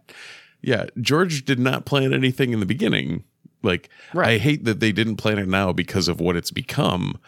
Yeah. 0.62 0.86
George 1.00 1.46
did 1.46 1.60
not 1.60 1.86
plan 1.86 2.13
anything 2.13 2.51
in 2.51 2.60
the 2.62 2.66
beginning. 2.66 3.25
Like 3.64 3.90
I 4.14 4.38
hate 4.38 4.66
that 4.66 4.80
they 4.80 4.92
didn't 4.92 5.16
plan 5.18 5.40
it 5.40 5.48
now 5.48 5.74
because 5.74 6.08
of 6.08 6.20
what 6.20 6.36
it's 6.36 6.52
become. 6.52 7.20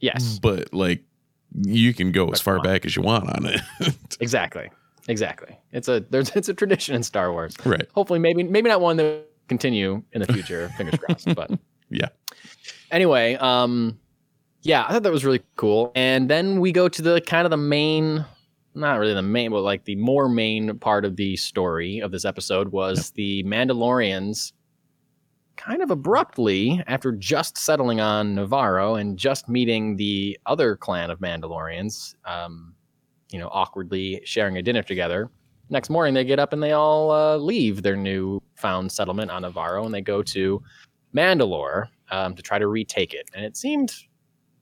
Yes. 0.00 0.38
But 0.38 0.72
like 0.74 1.02
you 1.64 1.94
can 1.94 2.12
go 2.12 2.28
as 2.30 2.40
far 2.40 2.60
back 2.60 2.84
as 2.84 2.96
you 2.96 3.02
want 3.02 3.28
on 3.30 3.46
it. 3.46 3.60
Exactly. 4.20 4.70
Exactly. 5.08 5.56
It's 5.72 5.88
a 5.88 6.00
there's 6.10 6.30
it's 6.34 6.48
a 6.48 6.54
tradition 6.54 6.94
in 6.94 7.02
Star 7.02 7.30
Wars. 7.32 7.54
right. 7.64 7.86
hopefully 7.94 8.18
maybe 8.18 8.42
maybe 8.42 8.68
not 8.68 8.80
one 8.80 8.96
that 8.96 9.02
will 9.04 9.22
continue 9.48 10.02
in 10.12 10.20
the 10.22 10.32
future 10.32 10.68
fingers 10.76 10.98
crossed 10.98 11.32
but 11.36 11.50
Yeah. 11.90 12.08
anyway 12.90 13.34
um 13.36 13.96
yeah 14.62 14.84
i 14.88 14.92
thought 14.92 15.04
that 15.04 15.12
was 15.12 15.24
really 15.24 15.42
cool 15.54 15.92
and 15.94 16.28
then 16.28 16.58
we 16.60 16.72
go 16.72 16.88
to 16.88 17.00
the 17.00 17.20
kind 17.20 17.44
of 17.46 17.52
the 17.52 17.56
main 17.56 18.24
not 18.74 18.98
really 18.98 19.14
the 19.14 19.22
main 19.22 19.52
but 19.52 19.60
like 19.60 19.84
the 19.84 19.94
more 19.94 20.28
main 20.28 20.76
part 20.80 21.04
of 21.04 21.14
the 21.14 21.36
story 21.36 22.00
of 22.00 22.10
this 22.10 22.24
episode 22.24 22.72
was 22.72 23.10
the 23.12 23.44
mandalorians 23.44 24.50
kind 25.56 25.82
of 25.82 25.90
abruptly 25.90 26.82
after 26.86 27.12
just 27.12 27.56
settling 27.58 28.00
on 28.00 28.34
nevarro 28.36 29.00
and 29.00 29.18
just 29.18 29.48
meeting 29.48 29.96
the 29.96 30.38
other 30.46 30.76
clan 30.76 31.10
of 31.10 31.18
mandalorians 31.20 32.14
um 32.26 32.74
you 33.30 33.38
know 33.38 33.48
awkwardly 33.50 34.20
sharing 34.24 34.56
a 34.58 34.62
dinner 34.62 34.82
together 34.82 35.30
next 35.70 35.88
morning 35.90 36.14
they 36.14 36.24
get 36.24 36.38
up 36.38 36.52
and 36.52 36.62
they 36.62 36.72
all 36.72 37.10
uh, 37.10 37.36
leave 37.36 37.82
their 37.82 37.96
new 37.96 38.40
found 38.54 38.90
settlement 38.92 39.30
on 39.32 39.42
Nevarro 39.42 39.84
and 39.84 39.92
they 39.92 40.00
go 40.00 40.22
to 40.22 40.62
Mandalore 41.14 41.88
um, 42.12 42.36
to 42.36 42.42
try 42.42 42.56
to 42.58 42.68
retake 42.68 43.14
it. 43.14 43.28
And 43.34 43.44
it 43.44 43.56
seemed 43.56 43.92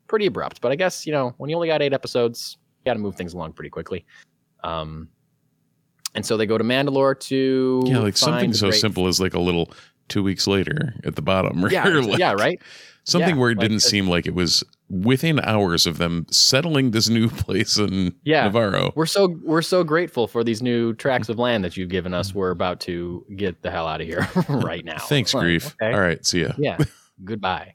pretty 0.07 0.25
abrupt, 0.27 0.63
but 0.63 0.73
I 0.73 0.77
guess 0.77 1.07
you 1.07 1.13
know 1.13 1.35
when 1.37 1.51
you 1.51 1.57
only 1.57 1.69
got 1.69 1.83
eight 1.83 1.93
episodes, 1.93 2.57
you 2.79 2.89
got 2.89 2.95
to 2.95 3.01
move 3.01 3.17
things 3.17 3.35
along 3.35 3.53
pretty 3.53 3.69
quickly. 3.69 4.07
Um, 4.63 5.09
and 6.15 6.25
so 6.25 6.37
they 6.39 6.47
go 6.47 6.57
to 6.57 6.65
Mandalore 6.65 7.21
to 7.21 7.83
Yeah, 7.87 7.99
like 7.99 8.17
find 8.17 8.17
something 8.17 8.53
so 8.55 8.69
great- 8.69 8.81
simple 8.81 9.07
as 9.07 9.21
like 9.21 9.35
a 9.35 9.41
little 9.41 9.71
two 10.09 10.23
weeks 10.23 10.47
later 10.47 10.95
at 11.05 11.17
the 11.17 11.23
bottom. 11.23 11.61
Yeah, 11.71 11.85
like 11.89 12.19
yeah, 12.19 12.33
right. 12.33 12.61
Something 13.07 13.35
Yeah, 13.35 13.41
where 13.41 13.51
it 13.51 13.59
like, 13.59 13.69
didn't 13.69 13.81
seem 13.83 14.09
like 14.09 14.27
it 14.27 14.35
was 14.35 14.65
within 14.89 15.39
hours 15.41 15.87
of 15.87 15.99
them 15.99 16.25
settling 16.31 16.93
this 16.93 17.09
new 17.09 17.29
place 17.45 17.77
in 17.77 18.15
Yeah. 18.25 18.49
Nevarro. 18.49 18.93
We're 18.97 19.05
so 19.07 19.39
we're 19.43 19.61
so 19.63 19.85
grateful 19.85 20.27
for 20.27 20.43
these 20.43 20.63
new 20.63 20.95
tracts 20.95 21.29
of 21.29 21.39
land 21.39 21.65
that 21.65 21.77
you've 21.77 21.91
given 21.91 22.15
us. 22.15 22.35
We're 22.35 22.51
about 22.51 22.81
to 22.81 23.25
get 23.37 23.61
the 23.63 23.71
hell 23.71 23.87
out 23.87 24.01
of 24.01 24.07
here 24.07 24.27
right 24.49 24.85
now. 24.85 24.99
Thanks, 24.99 25.35
Like, 25.35 25.43
Grief. 25.43 25.77
okay. 25.83 25.93
All 25.93 26.01
right, 26.01 26.25
see 26.25 26.43
ya. 26.43 26.53
yeah 26.59 26.79
goodbye 27.23 27.73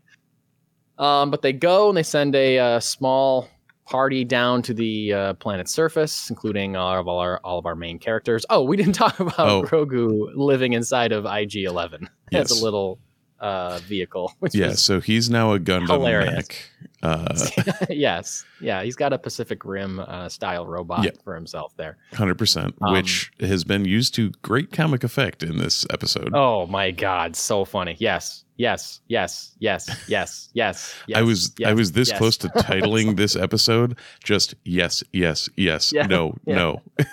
um 0.98 1.32
but 1.32 1.42
they 1.42 1.54
go 1.54 1.88
and 1.88 1.98
they 1.98 2.04
send 2.04 2.36
a 2.36 2.60
uh, 2.60 2.80
small 2.82 3.48
party 3.90 4.24
down 4.24 4.62
to 4.62 4.74
the 4.74 5.14
uh, 5.14 5.34
planet's 5.36 5.74
surface 5.74 6.30
including 6.30 6.76
all 6.76 7.00
of 7.00 7.08
our 7.08 7.40
all 7.44 7.58
of 7.58 7.66
our 7.66 7.76
main 7.76 7.98
characters 7.98 8.46
oh 8.50 8.62
we 8.62 8.78
didn't 8.78 8.94
talk 9.04 9.20
about 9.20 9.40
Oh. 9.40 9.64
grogu 9.64 10.30
living 10.36 10.74
inside 10.74 11.12
of 11.12 11.26
ig-11 11.26 12.08
yes. 12.32 12.52
as 12.52 12.60
a 12.62 12.64
little 12.64 13.00
uh 13.40 13.80
vehicle 13.88 14.34
Yeah, 14.54 14.74
so 14.74 15.00
he's 15.00 15.30
now 15.30 15.54
a 15.54 15.60
Gundam 15.60 15.88
hilarious. 15.88 16.34
mech. 16.36 16.70
Uh, 17.02 17.34
yes 17.90 18.46
yeah 18.60 18.84
he's 18.84 18.96
got 18.98 19.14
a 19.14 19.18
pacific 19.18 19.64
rim 19.66 20.00
uh, 20.02 20.28
style 20.30 20.66
robot 20.68 21.04
Yeah. 21.06 21.12
for 21.24 21.34
himself 21.36 21.74
there 21.78 21.98
100%, 22.14 22.74
Um, 22.82 22.92
which 22.94 23.32
has 23.40 23.64
been 23.64 23.86
used 23.86 24.14
to 24.16 24.32
great 24.42 24.72
comic 24.74 25.04
effect 25.06 25.42
in 25.42 25.58
this 25.58 25.86
episode. 25.90 26.32
oh 26.34 26.68
my 26.68 26.92
god 26.92 27.36
so 27.38 27.64
funny 27.66 27.96
yes 28.00 28.44
yes 28.60 29.00
yes 29.08 29.56
yes 29.60 29.90
yes 30.08 30.50
yes 30.54 30.96
yes 31.06 31.06
I 31.16 31.24
was 31.24 31.56
I 31.66 31.74
was 31.74 31.94
this 31.94 32.10
yes. 32.10 32.18
close 32.18 32.38
to 32.38 32.48
titling 32.58 33.16
this 33.16 33.36
episode 33.36 33.98
just 34.24 34.54
yes, 34.66 35.02
yes, 35.14 35.50
yes, 35.56 35.92
Yeah, 35.92 36.06
no, 36.06 36.36
yeah. 36.46 36.56
no. 36.56 36.82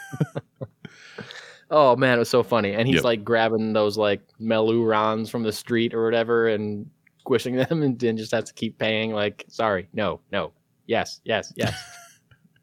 Oh 1.69 1.97
man, 1.97 2.17
it 2.17 2.19
was 2.21 2.29
so 2.31 2.45
funny. 2.45 2.75
And 2.75 2.87
he's 2.87 2.97
Yep. 2.97 3.05
like 3.05 3.25
grabbing 3.25 3.73
those 3.73 3.99
like 3.99 4.21
melurons 4.39 5.29
from 5.31 5.43
the 5.43 5.53
street 5.53 5.95
or 5.95 6.05
whatever 6.05 6.47
and 6.47 6.89
squishing 7.19 7.57
them 7.57 7.83
and 7.83 7.99
then 7.99 8.17
just 8.17 8.31
has 8.31 8.45
to 8.45 8.55
keep 8.55 8.79
paying 8.79 9.13
like 9.13 9.45
sorry, 9.49 9.89
no, 9.93 10.21
no, 10.31 10.53
yes, 10.87 11.21
yes, 11.25 11.53
yes. 11.57 11.75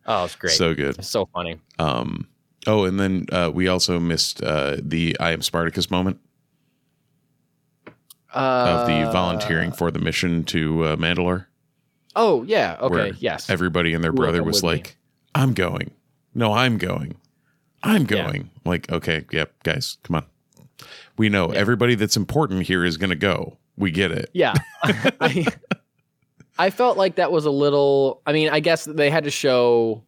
oh, 0.05 0.23
it's 0.23 0.35
great. 0.37 0.53
So 0.53 0.73
good. 0.73 0.97
it's 0.97 1.09
so 1.09 1.25
funny. 1.33 1.59
Um 1.79 2.27
oh, 2.65 2.85
and 2.85 2.97
then 2.97 3.25
uh, 3.31 3.51
we 3.53 3.67
also 3.67 3.99
missed 3.99 4.41
uh, 4.41 4.77
the 4.81 5.17
I 5.19 5.31
am 5.31 5.41
Spartacus 5.41 5.91
moment 5.91 6.19
of 8.33 8.87
the 8.87 8.93
Uh, 9.07 9.11
volunteering 9.11 9.71
for 9.71 9.91
the 9.91 9.99
mission 9.99 10.43
to 10.45 10.83
uh, 10.83 10.95
Mandalore. 10.95 11.45
Oh 12.15 12.43
yeah, 12.43 12.77
okay, 12.81 13.13
yes. 13.19 13.49
Everybody 13.49 13.93
and 13.93 14.03
their 14.03 14.11
brother 14.11 14.43
was 14.43 14.57
with 14.57 14.63
like, 14.63 14.97
"I'm 15.35 15.53
going." 15.53 15.91
No, 16.35 16.53
I'm 16.53 16.77
going. 16.77 17.15
I'm 17.83 18.01
Yeah. 18.03 18.07
going. 18.25 18.49
Like, 18.65 18.91
okay, 18.91 19.25
yep, 19.31 19.51
guys, 19.63 19.97
come 20.03 20.15
on. 20.17 20.25
We 21.17 21.29
know 21.29 21.47
everybody 21.51 21.95
that's 21.95 22.15
important 22.17 22.63
here 22.63 22.83
is 22.85 22.97
going 22.97 23.09
to 23.11 23.15
go. 23.15 23.57
We 23.77 23.91
get 23.91 24.11
it. 24.11 24.29
yeah. 24.33 24.53
I, 24.83 25.45
I 26.57 26.69
felt 26.69 26.97
like 26.97 27.15
that 27.15 27.31
was 27.31 27.45
a 27.45 27.51
little 27.51 28.21
I 28.25 28.33
mean, 28.33 28.49
I 28.49 28.59
guess 28.61 28.85
they 28.85 29.09
had 29.09 29.23
to 29.25 29.31
show 29.31 30.03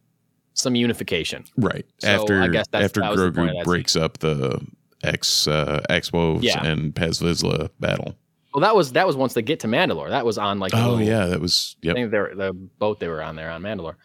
some 0.54 0.74
unification. 0.74 1.44
Right. 1.56 1.84
So, 1.98 2.08
after 2.08 2.40
I 2.42 2.48
guess 2.48 2.66
that's- 2.68 2.86
after 2.86 3.00
that 3.02 3.10
was 3.10 3.20
the 3.20 3.32
point 3.32 3.50
of 3.50 3.54
Grogu 3.56 3.58
that 3.58 3.64
breaks 3.64 3.94
up 3.96 4.18
the 4.18 4.60
X 5.04 5.46
uh 5.46 5.82
Axe 5.90 6.12
Woves 6.12 6.44
Yeah. 6.44 6.64
and 6.64 6.94
Paz 6.94 7.20
Vizsla 7.20 7.70
battle. 7.80 8.14
Well, 8.54 8.62
that 8.62 8.74
was 8.74 8.92
that 8.92 9.06
was 9.06 9.16
once 9.16 9.34
they 9.34 9.42
get 9.42 9.60
to 9.60 9.66
Mandalore. 9.66 10.08
That 10.08 10.24
was 10.24 10.38
on 10.38 10.58
like 10.58 10.72
Oh 10.74 10.90
little- 10.92 11.02
yeah, 11.02 11.26
that 11.26 11.40
was 11.40 11.76
I 11.82 11.86
yep. 11.88 11.96
think 11.96 12.10
they're 12.10 12.34
the 12.34 12.52
boat 12.54 12.98
they 13.00 13.08
were 13.08 13.22
on 13.22 13.36
there 13.36 13.50
on 13.50 13.62
Mandalore. 13.62 13.96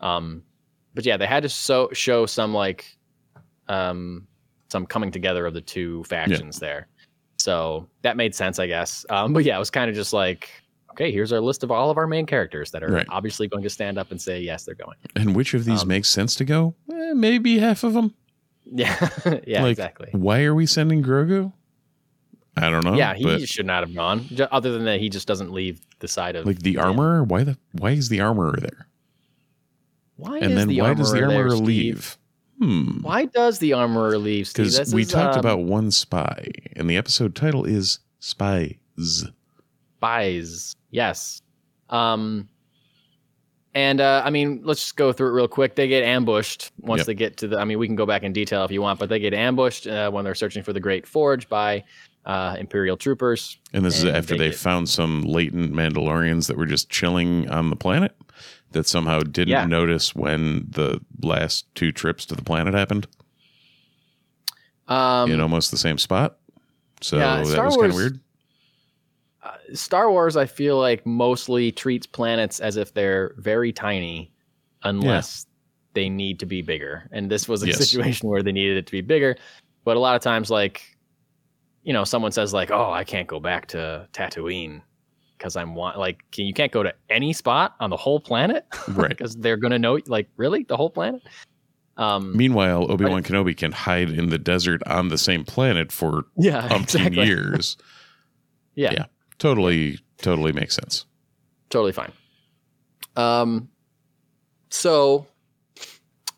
Um, 0.00 0.42
but 0.94 1.04
yeah, 1.04 1.16
they 1.16 1.26
had 1.26 1.42
to 1.42 1.48
so, 1.48 1.90
show 1.92 2.24
some 2.26 2.54
like 2.54 2.96
um, 3.68 4.26
some 4.70 4.86
coming 4.86 5.10
together 5.10 5.46
of 5.46 5.54
the 5.54 5.60
two 5.60 6.04
factions 6.04 6.58
there. 6.58 6.88
So 7.36 7.86
that 8.02 8.16
made 8.16 8.34
sense, 8.34 8.58
I 8.58 8.66
guess. 8.66 9.04
Um, 9.10 9.32
but 9.32 9.44
yeah, 9.44 9.56
it 9.56 9.58
was 9.58 9.70
kind 9.70 9.88
of 9.90 9.94
just 9.94 10.12
like, 10.12 10.50
okay, 10.92 11.12
here's 11.12 11.32
our 11.32 11.40
list 11.40 11.62
of 11.62 11.70
all 11.70 11.90
of 11.90 11.98
our 11.98 12.06
main 12.06 12.26
characters 12.26 12.70
that 12.72 12.82
are 12.82 12.88
Right. 12.88 13.06
obviously 13.10 13.46
going 13.46 13.62
to 13.62 13.70
stand 13.70 13.98
up 13.98 14.10
and 14.10 14.20
say 14.20 14.40
yes, 14.40 14.64
they're 14.64 14.74
going. 14.74 14.96
And 15.14 15.36
which 15.36 15.54
of 15.54 15.64
these 15.64 15.82
um, 15.82 15.88
makes 15.88 16.08
sense 16.08 16.34
to 16.36 16.44
go? 16.44 16.74
Eh, 16.92 17.12
maybe 17.14 17.58
half 17.58 17.84
of 17.84 17.92
them. 17.92 18.14
Yeah, 18.74 19.08
yeah, 19.46 19.62
Like, 19.62 19.70
exactly. 19.72 20.10
Why 20.12 20.44
are 20.44 20.54
we 20.54 20.66
sending 20.66 21.02
Grogu? 21.02 21.52
I 22.56 22.70
don't 22.70 22.84
know. 22.84 22.94
yeah, 22.94 23.14
he 23.14 23.24
but 23.24 23.48
should 23.48 23.66
not 23.66 23.82
have 23.82 23.94
gone. 23.94 24.26
Other 24.50 24.72
than 24.72 24.84
that, 24.84 25.00
he 25.00 25.08
just 25.08 25.26
doesn't 25.26 25.52
leave 25.52 25.80
the 26.00 26.08
side 26.08 26.36
of 26.36 26.44
like 26.44 26.58
the 26.58 26.76
armorer. 26.78 27.22
Why 27.24 27.44
the 27.44 27.56
why 27.72 27.92
is 27.92 28.08
the 28.08 28.20
armorer 28.20 28.58
there? 28.58 28.88
Why 30.16 30.38
and 30.38 30.56
then 30.56 30.68
the 30.68 30.80
why 30.80 30.94
does 30.94 31.12
the 31.12 31.22
armorer 31.22 31.50
there, 31.50 31.58
leave? 31.58 32.18
Hmm. 32.58 33.02
Why 33.02 33.26
does 33.26 33.60
the 33.60 33.72
armorer 33.72 34.18
leave? 34.18 34.52
Because 34.52 34.92
we 34.92 35.02
is, 35.02 35.12
talked 35.12 35.34
um, 35.34 35.40
about 35.40 35.60
one 35.60 35.90
spy, 35.92 36.48
and 36.74 36.90
the 36.90 36.96
episode 36.96 37.36
title 37.36 37.64
is 37.64 38.00
Spies. 38.18 38.74
spies. 39.96 40.74
Yes. 40.90 41.40
Um 41.88 42.48
and 43.78 44.00
uh 44.00 44.22
I 44.24 44.30
mean, 44.30 44.60
let's 44.64 44.80
just 44.80 44.96
go 44.96 45.12
through 45.12 45.28
it 45.28 45.32
real 45.32 45.48
quick. 45.48 45.74
They 45.76 45.88
get 45.88 46.02
ambushed 46.04 46.72
once 46.80 47.00
Yep. 47.00 47.06
they 47.06 47.14
get 47.14 47.36
to 47.38 47.48
the 47.48 47.58
I 47.58 47.64
mean, 47.64 47.78
we 47.78 47.86
can 47.86 47.96
go 47.96 48.06
back 48.06 48.22
in 48.24 48.32
detail 48.32 48.64
if 48.64 48.70
you 48.70 48.82
want, 48.82 48.98
but 48.98 49.08
they 49.08 49.18
get 49.20 49.34
ambushed 49.34 49.86
uh, 49.86 50.10
when 50.10 50.24
they're 50.24 50.34
searching 50.34 50.62
for 50.62 50.72
the 50.72 50.80
Great 50.80 51.06
Forge 51.06 51.48
by 51.48 51.84
uh, 52.26 52.56
Imperial 52.58 52.96
troopers. 52.96 53.56
And 53.72 53.84
this 53.84 54.00
And 54.00 54.08
is 54.10 54.14
after 54.14 54.34
they 54.34 54.38
they, 54.38 54.50
get- 54.50 54.58
found 54.58 54.88
some 54.88 55.22
latent 55.22 55.72
Mandalorians 55.72 56.46
that 56.48 56.56
were 56.56 56.66
just 56.66 56.90
chilling 56.90 57.48
on 57.50 57.70
the 57.70 57.76
planet 57.76 58.14
that 58.72 58.86
somehow 58.86 59.20
didn't 59.20 59.48
Yeah. 59.48 59.64
notice 59.64 60.14
when 60.14 60.66
the 60.68 61.00
last 61.22 61.66
two 61.74 61.90
trips 61.92 62.26
to 62.26 62.34
the 62.34 62.42
planet 62.44 62.74
happened 62.74 63.06
Um, 64.88 65.30
in 65.30 65.40
almost 65.40 65.70
the 65.70 65.78
same 65.78 65.98
spot. 65.98 66.36
So 67.00 67.16
Yeah, 67.18 67.36
that 67.38 67.46
Star 67.46 67.66
was 67.66 67.76
kind 67.76 67.90
of 67.90 67.96
weird. 67.96 68.20
Star 69.74 70.10
Wars, 70.10 70.36
I 70.36 70.46
feel 70.46 70.78
like 70.78 71.04
mostly 71.06 71.70
treats 71.72 72.06
planets 72.06 72.60
as 72.60 72.76
if 72.76 72.94
they're 72.94 73.34
very 73.38 73.72
tiny, 73.72 74.32
unless 74.82 75.46
they 75.94 76.08
need 76.08 76.38
to 76.40 76.46
be 76.46 76.62
bigger. 76.62 77.08
And 77.12 77.30
this 77.30 77.48
was 77.48 77.62
a 77.62 77.66
Yes. 77.68 77.78
situation 77.78 78.28
where 78.28 78.42
they 78.42 78.52
needed 78.52 78.76
it 78.76 78.86
to 78.86 78.92
be 78.92 79.00
bigger. 79.00 79.36
But 79.84 79.96
a 79.96 80.00
lot 80.00 80.16
of 80.16 80.22
times, 80.22 80.50
like, 80.50 80.82
you 81.82 81.92
know, 81.92 82.04
someone 82.04 82.32
says 82.32 82.52
like, 82.52 82.70
"Oh, 82.70 82.90
I 82.92 83.04
can't 83.04 83.26
go 83.26 83.40
back 83.40 83.66
to 83.68 84.06
Tatooine 84.12 84.82
because 85.36 85.56
I'm 85.56 85.74
want 85.74 85.98
like 85.98 86.18
can, 86.32 86.44
you 86.46 86.52
can't 86.52 86.72
go 86.72 86.82
to 86.82 86.92
any 87.08 87.32
spot 87.32 87.74
on 87.80 87.90
the 87.90 87.96
whole 87.96 88.20
planet 88.20 88.66
Right. 88.88 89.08
because 89.16 89.34
they're 89.36 89.56
gonna 89.56 89.78
know 89.78 89.98
like 90.06 90.28
really 90.36 90.64
the 90.64 90.76
whole 90.76 90.90
planet." 90.90 91.22
Um, 91.96 92.36
Meanwhile, 92.36 92.92
Obi 92.92 93.06
Wan 93.06 93.22
Kenobi 93.24 93.56
can 93.56 93.72
hide 93.72 94.10
in 94.10 94.28
the 94.28 94.38
desert 94.38 94.82
on 94.86 95.08
the 95.08 95.18
same 95.18 95.44
planet 95.44 95.90
for 95.90 96.26
yeah, 96.36 96.68
umpteen 96.68 97.06
exactly. 97.08 97.26
years. 97.26 97.76
Yeah, 98.74 98.92
Yeah. 98.92 99.04
Totally, 99.38 99.98
totally 100.18 100.52
makes 100.52 100.74
sense. 100.74 101.04
totally 101.70 101.92
fine. 101.92 102.12
Um, 103.16 103.68
so 104.70 105.26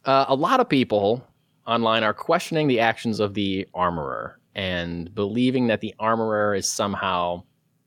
uh, 0.04 0.26
a 0.28 0.34
lot 0.34 0.60
of 0.60 0.68
people 0.68 1.26
online 1.66 2.02
are 2.04 2.14
questioning 2.14 2.68
the 2.68 2.80
actions 2.80 3.20
of 3.20 3.34
the 3.34 3.66
armorer 3.74 4.38
and 4.54 5.14
believing 5.14 5.66
that 5.68 5.80
the 5.80 5.94
armorer 5.98 6.54
is 6.54 6.68
somehow 6.68 7.42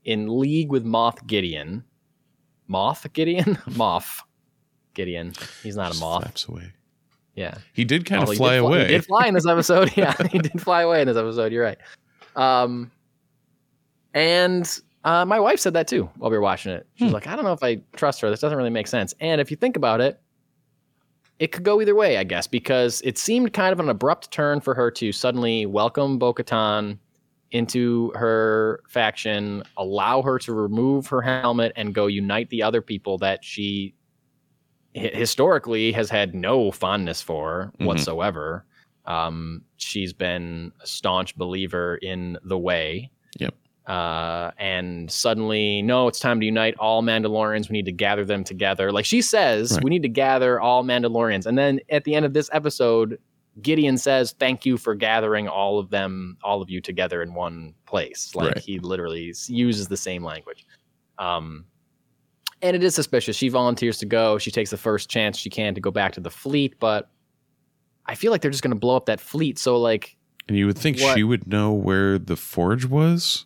in 0.06 0.40
league 0.40 0.70
with 0.72 0.86
Moth 0.86 1.26
Gideon. 1.28 1.84
Moth 2.68 3.12
Gideon, 3.14 3.58
Moth 3.76 4.22
Gideon. 4.94 5.34
He's 5.64 5.76
not 5.76 5.96
a 5.96 6.00
moth. 6.00 6.24
Flaps 6.24 6.48
away. 6.48 6.72
Yeah, 7.36 7.56
He 7.74 7.84
did 7.84 8.06
kind 8.06 8.20
Although 8.20 8.32
of 8.34 8.38
he 8.38 8.38
fly 8.38 8.54
did 8.56 8.60
away. 8.60 8.82
He 8.86 8.88
did 8.90 9.06
fly 9.06 9.28
in 9.28 9.34
this 9.34 9.48
episode. 9.48 9.92
Yeah, 9.98 10.14
he 10.32 10.38
did 10.38 10.62
fly 10.62 10.84
away 10.84 11.02
in 11.02 11.08
this 11.08 11.18
episode. 11.18 11.52
You're 11.52 11.64
right. 11.64 11.80
Um, 12.36 12.92
and 14.14 14.80
uh, 15.04 15.26
my 15.26 15.40
wife 15.40 15.60
said 15.60 15.74
that 15.74 15.88
too 15.88 16.10
while 16.18 16.32
we 16.32 16.38
were 16.38 16.42
watching 16.44 16.72
it. 16.72 16.88
She's 16.96 17.10
Hmm. 17.10 17.14
like, 17.14 17.28
I 17.28 17.36
don't 17.36 17.46
know 17.46 17.54
if 17.54 17.64
I 17.64 17.82
trust 17.96 18.22
her. 18.22 18.30
This 18.30 18.40
doesn't 18.40 18.58
really 18.58 18.70
make 18.70 18.88
sense. 18.88 19.14
And 19.20 19.40
if 19.42 19.52
you 19.52 19.58
think 19.58 19.76
about 19.76 20.02
it, 20.02 20.20
it 21.40 21.52
could 21.52 21.64
go 21.64 21.82
either 21.82 21.96
way, 21.96 22.18
I 22.18 22.24
guess, 22.24 22.48
because 22.48 23.02
it 23.04 23.18
seemed 23.18 23.54
kind 23.54 23.74
of 23.74 23.80
an 23.80 23.90
abrupt 23.90 24.32
turn 24.32 24.62
for 24.62 24.74
her 24.76 24.90
to 24.92 25.12
suddenly 25.12 25.66
welcome 25.66 26.18
Bo 26.18 26.34
Katan 26.34 26.98
into 27.52 28.12
her 28.16 28.82
faction, 28.88 29.64
allow 29.78 30.22
her 30.22 30.40
to 30.40 30.54
remove 30.54 31.08
her 31.08 31.22
helmet 31.22 31.72
and 31.76 31.94
go 31.94 32.08
unite 32.08 32.50
the 32.50 32.64
other 32.64 32.82
people 32.82 33.18
that 33.20 33.44
she 33.44 33.94
historically 34.94 35.92
has 35.92 36.10
had 36.10 36.36
no 36.36 36.72
fondness 36.72 37.22
for 37.22 37.72
Mhm. 37.80 37.86
whatsoever. 37.88 38.66
Um, 39.06 39.64
she's 39.78 40.14
been 40.14 40.72
a 40.82 40.88
staunch 40.88 41.36
believer 41.36 41.98
in 41.98 42.38
the 42.44 42.58
way. 42.58 43.10
Yep. 43.40 43.56
Uh, 43.86 44.52
and 44.58 45.12
suddenly, 45.12 45.82
no, 45.82 46.08
it's 46.08 46.20
time 46.20 46.40
to 46.40 46.46
unite 46.46 46.76
all 46.80 47.04
Mandalorians. 47.04 47.70
We 47.70 47.74
need 47.74 47.86
to 47.86 47.92
gather 47.92 48.24
them 48.24 48.44
together. 48.46 48.92
Like 48.92 49.04
she 49.06 49.22
says, 49.22 49.74
Right. 49.74 49.84
we 49.84 49.90
need 49.90 50.04
to 50.04 50.10
gather 50.10 50.62
all 50.62 50.84
Mandalorians. 50.86 51.46
And 51.46 51.58
then 51.58 51.82
at 51.90 52.06
the 52.06 52.16
end 52.16 52.26
of 52.26 52.34
this 52.34 52.50
episode, 52.54 53.20
Gideon 53.62 53.98
says, 53.98 54.32
"Thank 54.40 54.66
you 54.66 54.78
for 54.78 54.96
gathering 54.96 55.48
all 55.48 55.78
of 55.80 55.90
them, 55.90 56.38
all 56.44 56.62
of 56.62 56.70
you 56.70 56.82
together 56.82 57.22
in 57.22 57.34
one 57.34 57.74
place." 57.86 58.34
Like 58.34 58.56
Right. 58.56 58.58
he 58.64 58.80
literally 58.80 59.34
uses 59.48 59.88
the 59.90 59.98
same 59.98 60.24
language. 60.24 60.66
Um, 61.20 61.66
and 62.62 62.76
it 62.76 62.84
is 62.84 62.96
suspicious. 62.96 63.36
She 63.36 63.50
volunteers 63.50 63.98
to 64.00 64.06
go. 64.06 64.38
She 64.38 64.50
takes 64.50 64.70
the 64.72 64.78
first 64.78 65.10
chance 65.10 65.38
she 65.38 65.50
can 65.50 65.76
to 65.76 65.82
go 65.82 65.92
back 65.92 66.14
to 66.14 66.22
the 66.22 66.30
fleet, 66.32 66.76
but 66.80 67.12
I 68.06 68.16
feel 68.16 68.32
like 68.32 68.42
they're 68.42 68.50
just 68.52 68.64
going 68.64 68.74
to 68.74 68.80
blow 68.80 68.96
up 68.96 69.06
that 69.08 69.20
fleet. 69.20 69.60
So 69.60 69.78
like, 69.78 70.16
and 70.48 70.58
you 70.58 70.66
would 70.68 70.78
think 70.78 71.00
What- 71.00 71.16
she 71.16 71.24
would 71.24 71.46
know 71.48 71.72
where 71.74 72.18
the 72.18 72.36
forge 72.38 72.86
was. 72.86 73.46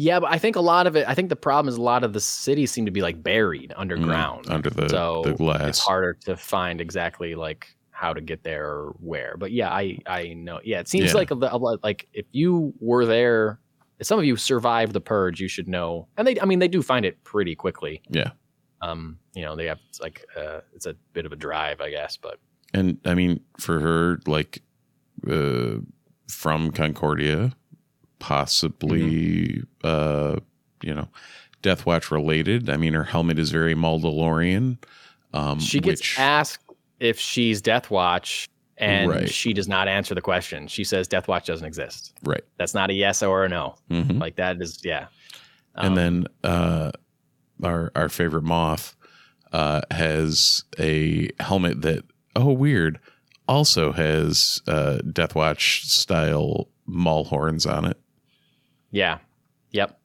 Yeah, 0.00 0.20
but 0.20 0.30
I 0.32 0.38
think 0.38 0.54
a 0.56 0.60
lot 0.60 0.86
of 0.86 0.94
it. 0.96 1.06
I 1.08 1.14
think 1.14 1.28
the 1.28 1.36
problem 1.36 1.68
is 1.68 1.76
a 1.76 1.82
lot 1.82 2.04
of 2.04 2.12
the 2.12 2.20
cities 2.20 2.70
seem 2.70 2.86
to 2.86 2.92
be 2.92 3.02
like 3.02 3.20
buried 3.22 3.74
underground. 3.76 4.46
Mm, 4.46 4.54
under 4.54 4.70
the, 4.70 4.88
so 4.88 5.22
the 5.24 5.34
glass. 5.34 5.60
it's 5.68 5.78
harder 5.80 6.14
to 6.26 6.36
find 6.36 6.80
exactly 6.80 7.34
like 7.34 7.66
how 7.90 8.12
to 8.12 8.20
get 8.20 8.44
there 8.44 8.64
or 8.66 8.96
where. 9.00 9.34
But 9.36 9.50
yeah, 9.50 9.70
I 9.70 9.98
I 10.06 10.34
know. 10.34 10.60
Yeah, 10.62 10.78
it 10.80 10.86
seems 10.88 11.08
Yeah. 11.10 11.14
like 11.18 11.30
a, 11.32 11.34
a 11.34 11.58
lot- 11.58 11.82
like 11.82 12.06
if 12.14 12.26
you 12.30 12.72
were 12.80 13.04
there, 13.06 13.58
if 13.98 14.06
some 14.06 14.20
of 14.20 14.24
you 14.24 14.36
survived 14.36 14.92
the 14.92 15.00
purge, 15.00 15.40
you 15.40 15.48
should 15.48 15.66
know. 15.68 16.06
And 16.16 16.26
they, 16.26 16.40
I 16.40 16.44
mean, 16.44 16.60
they 16.60 16.68
do 16.68 16.80
find 16.80 17.04
it 17.04 17.22
pretty 17.24 17.56
quickly. 17.56 18.00
Yeah. 18.08 18.30
Um, 18.80 19.18
you 19.34 19.42
know, 19.44 19.56
they 19.56 19.66
have 19.66 19.80
it's 19.88 20.00
like 20.00 20.24
uh, 20.36 20.60
it's 20.74 20.86
a 20.86 20.94
bit 21.12 21.26
of 21.26 21.32
a 21.32 21.36
drive, 21.36 21.80
I 21.80 21.90
guess, 21.90 22.16
but 22.16 22.38
And 22.72 22.98
I 23.04 23.14
mean, 23.14 23.40
for 23.58 23.80
her, 23.80 24.20
like 24.28 24.62
uh, 25.28 25.78
from 26.30 26.70
Concordia, 26.70 27.52
possibly, 28.18 29.62
Mm-hmm. 29.82 29.86
uh, 30.36 30.36
you 30.82 30.94
know, 30.94 31.08
Death 31.62 31.86
Watch 31.86 32.10
related. 32.10 32.70
I 32.70 32.76
mean, 32.76 32.92
her 32.94 33.04
helmet 33.04 33.38
is 33.38 33.50
very 33.50 33.74
Mandalorian. 33.74 34.78
Um, 35.34 35.58
she 35.60 35.80
gets 35.80 36.00
which, 36.00 36.18
asked 36.18 36.62
if 37.00 37.18
she's 37.18 37.60
Death 37.60 37.90
Watch, 37.90 38.48
and 38.76 39.10
Right. 39.10 39.28
she 39.28 39.52
does 39.52 39.66
not 39.68 39.88
answer 39.88 40.14
the 40.14 40.20
question. 40.20 40.68
She 40.68 40.84
says 40.84 41.08
Death 41.08 41.26
Watch 41.28 41.46
doesn't 41.46 41.66
exist. 41.66 42.14
right. 42.24 42.44
That's 42.58 42.74
not 42.74 42.90
a 42.90 42.94
yes 42.94 43.22
or 43.22 43.44
a 43.44 43.48
no. 43.48 43.74
Mhm. 43.90 44.20
Like 44.20 44.36
that 44.36 44.60
is 44.62 44.78
yeah. 44.84 45.06
and 45.74 45.88
Um, 45.88 45.94
then 45.96 46.26
uh, 46.44 46.92
our 47.62 47.90
our 47.96 48.08
favorite 48.08 48.44
moth 48.44 48.94
uh, 49.52 49.80
has 49.90 50.62
a 50.78 51.28
helmet 51.40 51.82
that 51.82 52.04
oh 52.36 52.52
weird 52.52 53.00
also 53.48 53.92
has 53.92 54.60
uh, 54.68 54.98
Death 55.12 55.34
Watch 55.34 55.86
style 55.86 56.68
maul 56.86 57.24
horns 57.24 57.66
on 57.66 57.84
it. 57.84 57.98
Yeah. 58.90 59.18
Yep. 59.72 59.98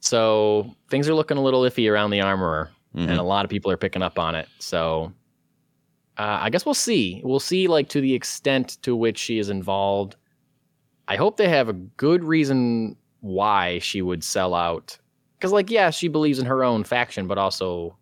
So 0.00 0.74
things 0.90 1.08
are 1.08 1.14
looking 1.14 1.36
a 1.36 1.42
little 1.42 1.62
iffy 1.62 1.90
around 1.90 2.10
the 2.10 2.20
armorer, 2.20 2.70
Mhm. 2.94 3.08
and 3.08 3.18
a 3.18 3.22
lot 3.22 3.44
of 3.44 3.50
people 3.50 3.70
are 3.70 3.76
picking 3.76 4.02
up 4.02 4.18
on 4.18 4.34
it. 4.34 4.48
So 4.58 5.12
uh, 6.16 6.38
I 6.42 6.50
guess 6.50 6.66
we'll 6.66 6.74
see. 6.74 7.20
We'll 7.24 7.38
see, 7.38 7.68
like 7.68 7.88
to 7.90 8.00
the 8.00 8.12
extent 8.12 8.78
to 8.82 8.96
which 8.96 9.16
she 9.18 9.38
is 9.38 9.50
involved. 9.50 10.16
I 11.06 11.14
hope 11.14 11.36
they 11.36 11.48
have 11.48 11.68
a 11.68 11.72
good 11.72 12.24
reason 12.24 12.96
why 13.20 13.78
she 13.78 14.02
would 14.02 14.24
sell 14.24 14.52
out. 14.52 14.98
Because, 15.38 15.52
like, 15.52 15.70
yeah, 15.70 15.90
she 15.90 16.08
believes 16.08 16.40
in 16.40 16.46
her 16.46 16.64
own 16.64 16.82
faction, 16.82 17.28
but 17.28 17.38
also, 17.38 17.96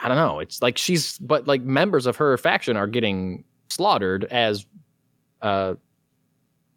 I 0.00 0.08
don't 0.08 0.16
know. 0.16 0.40
It's 0.40 0.60
like 0.60 0.76
she's, 0.76 1.16
but 1.18 1.46
like 1.46 1.62
members 1.62 2.06
of 2.06 2.16
her 2.16 2.36
faction 2.36 2.76
are 2.76 2.88
getting 2.88 3.44
slaughtered 3.70 4.24
as, 4.24 4.66
uh, 5.40 5.74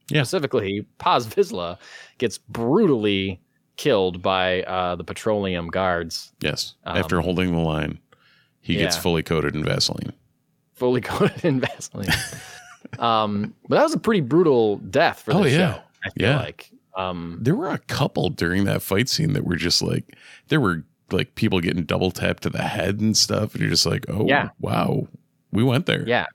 Yeah. 0.10 0.24
specifically, 0.24 0.86
Paz 1.00 1.28
Vizsla 1.28 1.78
gets 2.18 2.38
brutally 2.38 3.40
killed 3.76 4.22
by 4.22 4.64
uh, 4.64 4.96
the 4.96 5.04
petroleum 5.04 5.68
guards, 5.68 6.32
Yes. 6.42 6.76
Um, 6.86 6.98
After 6.98 7.22
holding 7.22 7.52
the 7.52 7.60
line, 7.62 8.00
he 8.62 8.76
gets 8.76 8.98
fully 8.98 9.22
coated 9.24 9.56
in 9.56 9.64
Vaseline. 9.64 10.14
fully 10.74 11.02
coated 11.12 11.44
in 11.46 11.60
Vaseline. 11.60 12.10
um, 13.00 13.54
but 13.68 13.76
that 13.78 13.84
was 13.84 13.94
a 13.94 14.00
pretty 14.00 14.22
brutal 14.22 14.78
death 14.78 15.22
for 15.22 15.34
the 15.34 15.40
Oh, 15.40 15.44
yeah. 15.46 15.74
show. 15.76 15.82
I 16.06 16.10
feel 16.12 16.30
Yeah. 16.30 16.38
like. 16.40 16.72
Um, 16.96 17.38
There 17.42 17.56
were 17.56 17.70
a 17.70 17.78
couple 17.78 18.30
during 18.30 18.64
that 18.66 18.82
fight 18.82 19.08
scene 19.10 19.34
that 19.34 19.46
were 19.46 19.56
just 19.56 19.82
like 19.84 20.16
there 20.48 20.60
were 20.60 20.84
like 21.12 21.36
people 21.36 21.60
getting 21.62 21.84
double 21.84 22.10
tapped 22.12 22.44
to 22.44 22.50
the 22.50 22.64
head 22.64 23.00
and 23.00 23.16
stuff, 23.16 23.54
and 23.54 23.62
you're 23.62 23.70
just 23.70 23.86
like, 23.86 24.06
oh 24.10 24.26
Yeah. 24.28 24.50
wow, 24.60 25.08
we 25.52 25.64
went 25.64 25.86
there. 25.86 26.04
yeah, 26.08 26.26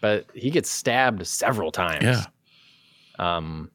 but 0.00 0.26
he 0.34 0.50
gets 0.50 0.68
stabbed 0.70 1.24
several 1.26 1.70
times. 1.70 2.02
Yeah. 2.02 2.24
Um, 3.18 3.70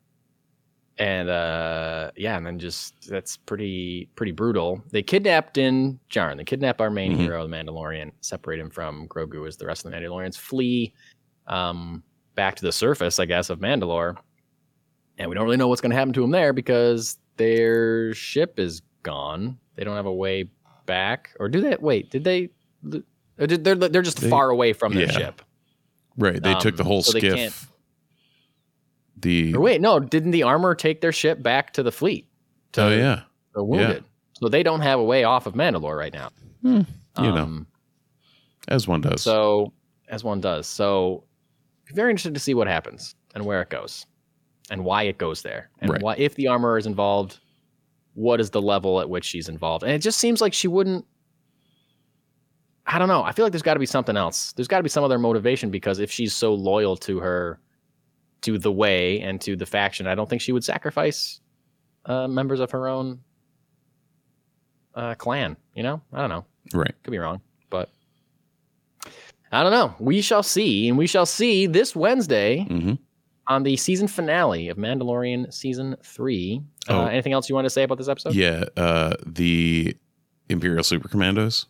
and 1.00 1.30
uh, 1.30 2.10
yeah, 2.15 2.38
and 2.38 2.45
then 2.45 2.58
just 2.58 3.08
that's 3.08 3.38
pretty 3.38 4.10
pretty 4.15 4.32
brutal. 4.32 4.82
They 4.91 5.04
kidnapped 5.04 5.54
Din 5.54 6.00
Djarin. 6.10 6.38
They 6.38 6.43
kidnap 6.43 6.82
our 6.82 6.89
main 6.89 7.13
Mhm. 7.13 7.17
hero, 7.19 7.47
the 7.47 7.56
Mandalorian, 7.56 8.12
separate 8.21 8.60
him 8.60 8.69
from 8.71 9.08
Grogu 9.08 9.47
as 9.47 9.58
the 9.58 9.65
rest 9.67 9.86
of 9.86 9.91
the 9.91 9.97
Mandalorians 9.97 10.38
flee 10.38 10.93
um, 11.47 12.02
back 12.36 12.56
to 12.56 12.63
the 12.63 12.71
surface, 12.71 13.19
I 13.19 13.26
guess, 13.26 13.50
of 13.52 13.60
Mandalore. 13.60 14.17
And 15.19 15.30
we 15.30 15.36
don't 15.36 15.45
really 15.45 15.58
know 15.58 15.67
what's 15.67 15.82
going 15.82 15.91
to 15.91 15.95
happen 15.95 16.13
to 16.13 16.23
him 16.23 16.32
there 16.32 16.52
because 16.52 17.17
their 17.38 18.13
ship 18.15 18.60
is 18.60 18.82
gone. 19.04 19.58
They 19.76 19.84
don't 19.84 19.95
have 19.95 20.06
a 20.08 20.13
way 20.13 20.50
back, 20.88 21.30
or 21.39 21.47
do 21.47 21.62
they? 21.62 21.76
Wait, 21.80 22.10
did 22.10 22.23
they? 22.23 22.50
They're 22.84 23.45
they're, 23.47 23.76
they're 23.76 24.02
just 24.02 24.19
They- 24.19 24.30
far 24.32 24.50
away 24.50 24.73
from 24.73 24.95
their 24.95 25.06
yeah. 25.06 25.12
ship. 25.12 25.41
Right. 26.17 26.41
They 26.41 26.56
took 26.56 26.76
the 26.76 26.82
Um, 26.82 26.88
whole 26.88 27.04
so 27.04 27.17
skiff. 27.19 27.71
The 29.20 29.54
Or 29.56 29.62
wait, 29.62 29.82
no, 29.82 30.00
didn't 30.00 30.32
the 30.32 30.44
armor 30.44 30.76
take 30.76 31.02
their 31.02 31.12
ship 31.12 31.42
back 31.42 31.74
to 31.74 31.84
the 31.84 31.92
fleet? 31.92 32.28
To 32.74 32.84
oh 32.84 32.90
yeah, 32.90 33.22
the 33.56 33.64
wounded. 33.64 34.04
So 34.34 34.48
they 34.50 34.62
don't 34.64 34.82
have 34.82 35.00
a 35.00 35.04
way 35.04 35.24
off 35.24 35.48
of 35.48 35.54
Mandalore 35.56 35.98
right 35.98 36.14
now. 36.14 36.30
Hmm, 36.62 36.82
you 37.18 37.32
know. 37.32 37.38
Um, 37.38 37.68
as 38.68 38.88
one 38.88 39.02
does. 39.02 39.22
So 39.22 39.74
as 40.10 40.24
one 40.24 40.40
does. 40.42 40.68
So 40.68 41.24
very 41.94 42.12
interested 42.12 42.34
to 42.36 42.40
see 42.40 42.54
what 42.54 42.68
happens 42.68 43.16
and 43.34 43.46
where 43.46 43.62
it 43.62 43.70
goes. 43.70 44.06
and 44.70 44.84
why 44.84 45.04
it 45.04 45.18
goes 45.18 45.44
there, 45.44 45.70
and 45.80 45.90
Right. 45.92 46.02
why 46.02 46.16
if 46.18 46.36
the 46.36 46.48
armor 46.50 46.78
is 46.78 46.86
involved, 46.86 47.40
what 48.16 48.42
is 48.42 48.50
the 48.50 48.62
level 48.62 49.00
at 49.00 49.10
which 49.10 49.24
she's 49.24 49.48
involved? 49.48 49.82
And 49.84 49.94
it 49.94 50.00
just 50.00 50.18
seems 50.20 50.42
like 50.42 50.54
she 50.54 50.68
wouldn't. 50.68 51.06
I 52.86 53.00
don't 53.00 53.08
know. 53.08 53.24
I 53.24 53.32
feel 53.32 53.46
like 53.46 53.52
there's 53.54 53.62
got 53.62 53.74
to 53.76 53.80
be 53.80 53.86
something 53.86 54.16
else. 54.18 54.52
There's 54.54 54.68
got 54.68 54.78
to 54.78 54.84
be 54.84 54.90
some 54.90 55.04
other 55.06 55.18
motivation 55.20 55.70
because 55.72 56.00
if 56.00 56.12
she's 56.12 56.34
so 56.34 56.54
loyal 56.54 56.96
to 56.98 57.20
her, 57.20 57.60
to 58.41 58.58
the 58.58 58.71
way 58.71 59.19
and 59.21 59.39
to 59.41 59.56
the 59.56 59.65
faction, 59.65 60.08
I 60.08 60.15
don't 60.15 60.30
think 60.30 60.41
she 60.41 60.52
would 60.52 60.63
sacrifice 60.63 61.41
uh, 62.06 62.28
members 62.28 62.60
of 62.60 62.71
her 62.71 62.88
own 62.88 63.19
uh, 64.95 65.15
clan. 65.15 65.58
You 65.73 65.84
know, 65.84 66.02
I 66.13 66.19
don't 66.21 66.30
know. 66.30 66.45
Right. 66.73 66.93
Could 67.04 67.12
be 67.12 67.17
wrong, 67.17 67.41
but 67.69 67.89
I 69.52 69.63
don't 69.63 69.71
know. 69.71 69.95
We 70.00 70.21
shall 70.21 70.43
see, 70.43 70.88
and 70.89 70.97
we 70.97 71.08
shall 71.08 71.26
see 71.26 71.65
this 71.67 71.95
Wednesday 71.95 72.63
hmm 72.63 72.93
on 73.50 73.63
the 73.63 73.78
season 73.78 74.10
finale 74.10 74.67
of 74.67 74.76
Mandalorian 74.76 75.54
season 75.54 75.95
three. 76.04 76.62
Oh. 76.89 77.00
Uh, 77.04 77.06
anything 77.06 77.32
else 77.32 77.47
you 77.47 77.56
want 77.56 77.63
to 77.63 77.69
say 77.69 77.84
about 77.84 77.97
this 77.97 78.10
episode? 78.10 78.36
Yeah. 78.36 78.65
Uh, 78.76 79.15
the 79.26 79.95
Imperial 80.50 80.84
Super 80.84 81.08
Commandos, 81.08 81.65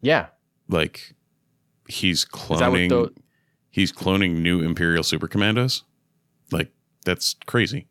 Yeah. 0.00 0.26
like 0.68 1.14
he's 1.88 2.24
Is 2.24 2.58
that 2.58 2.72
what 2.72 2.80
cloning. 2.80 3.16
He's 3.72 3.90
cloning 3.90 4.36
new 4.36 4.60
Imperial 4.60 5.02
Super 5.02 5.26
Commandos. 5.26 5.82
Like 6.52 6.70
that's 7.04 7.34
crazy. 7.46 7.88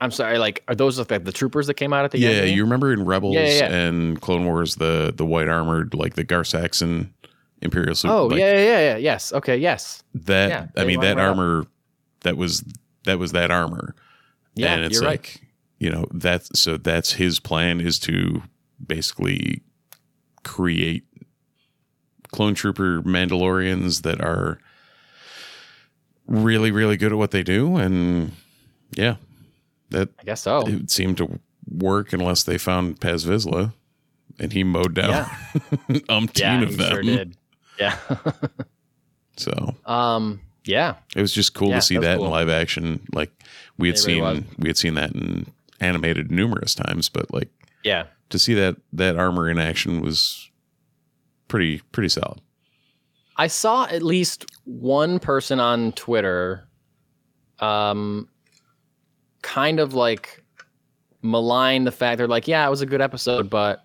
I'm 0.00 0.10
sorry. 0.10 0.38
Like, 0.38 0.62
are 0.68 0.74
those 0.74 0.98
like 0.98 1.24
the 1.24 1.32
troopers 1.32 1.66
that 1.66 1.74
came 1.74 1.92
out 1.92 2.04
at 2.04 2.10
the 2.10 2.18
yeah, 2.18 2.28
end? 2.28 2.50
you 2.50 2.62
remember 2.62 2.92
in 2.92 3.04
Rebels 3.04 3.34
Yeah, 3.34 3.46
yeah, 3.46 3.74
and 3.74 4.20
Clone 4.20 4.44
Wars 4.44 4.76
the 4.76 5.12
the 5.14 5.26
white 5.26 5.48
armored 5.48 5.94
like 5.94 6.14
the 6.14 6.24
Gar 6.24 6.44
Saxon 6.44 7.12
Imperial 7.62 7.94
Super. 7.94 8.14
Oh 8.14 8.26
like, 8.26 8.38
yeah, 8.38 8.52
yeah, 8.54 8.64
yeah, 8.64 8.80
yeah. 8.80 8.96
Yes. 8.96 9.32
Okay. 9.32 9.56
Yes. 9.56 10.02
that 10.14 10.70
I 10.76 10.84
mean 10.84 11.00
that 11.00 11.16
right 11.16 11.24
up. 11.24 11.30
armor 11.30 11.66
that 12.22 12.36
was 12.36 12.64
that 13.04 13.18
was 13.18 13.32
that 13.32 13.50
armor. 13.50 13.94
Yeah. 14.54 14.74
and 14.74 14.84
it's 14.84 14.94
you're 14.94 15.04
like 15.04 15.38
right. 15.40 15.50
you 15.78 15.90
know 15.90 16.06
that's 16.12 16.58
so 16.58 16.76
that's 16.76 17.12
his 17.12 17.40
plan 17.40 17.80
is 17.80 17.98
to 18.00 18.42
basically 18.86 19.62
create 20.44 21.04
clone 22.32 22.54
trooper 22.54 23.02
Mandalorians 23.02 24.02
that 24.02 24.20
are 24.20 24.58
really 26.26 26.70
really 26.70 26.96
good 26.96 27.12
at 27.12 27.18
what 27.18 27.30
they 27.30 27.42
do 27.42 27.76
and 27.76 28.32
yeah 28.92 29.16
that 29.90 30.08
I 30.20 30.24
guess 30.24 30.40
so. 30.42 30.66
it 30.66 30.90
seemed 30.90 31.16
to 31.18 31.38
work 31.70 32.12
unless 32.12 32.42
they 32.42 32.58
found 32.58 33.00
Paz 33.00 33.24
Vizsla 33.24 33.72
and 34.40 34.52
he 34.52 34.64
mowed 34.64 34.94
down 34.94 35.10
Yeah. 35.10 35.28
umpteen 36.08 36.38
yeah, 36.40 36.62
of 36.62 36.70
he 36.70 36.76
them 36.76 36.90
sure 36.90 37.02
did. 37.02 37.36
Yeah. 37.78 37.96
so 39.36 39.74
um. 39.84 40.40
Yeah. 40.64 40.96
It 41.14 41.20
was 41.20 41.32
just 41.32 41.54
cool 41.54 41.68
Yeah, 41.68 41.76
to 41.76 41.82
see 41.82 41.94
that 41.94 42.18
that 42.18 42.20
in 42.20 42.28
live 42.28 42.48
action. 42.48 43.06
Like 43.12 43.30
we 43.78 43.86
had 43.86 43.96
It 43.98 44.04
really 44.06 44.34
seen, 44.40 44.44
we 44.58 44.68
had 44.68 44.76
seen 44.76 44.94
that 44.94 45.12
in 45.14 45.46
animated 45.80 46.32
numerous 46.32 46.74
times, 46.74 47.08
but 47.08 47.32
like 47.32 47.50
Yeah. 47.84 48.06
to 48.30 48.38
see 48.40 48.54
that 48.54 48.76
that 48.92 49.16
armor 49.16 49.48
in 49.48 49.58
action 49.58 50.00
was 50.00 50.50
pretty 51.48 51.80
pretty 51.92 52.08
solid. 52.08 52.40
I 53.36 53.46
saw 53.48 53.84
at 53.86 54.02
least 54.02 54.46
one 54.64 55.18
person 55.18 55.60
on 55.60 55.92
Twitter, 55.92 56.66
um, 57.60 58.28
kind 59.42 59.78
of 59.80 59.94
like 59.94 60.42
malign 61.22 61.84
the 61.84 61.92
fact 61.92 62.18
they're 62.18 62.28
like, 62.28 62.48
yeah, 62.48 62.66
it 62.66 62.70
was 62.70 62.80
a 62.82 62.86
good 62.86 63.00
episode, 63.00 63.50
but 63.50 63.84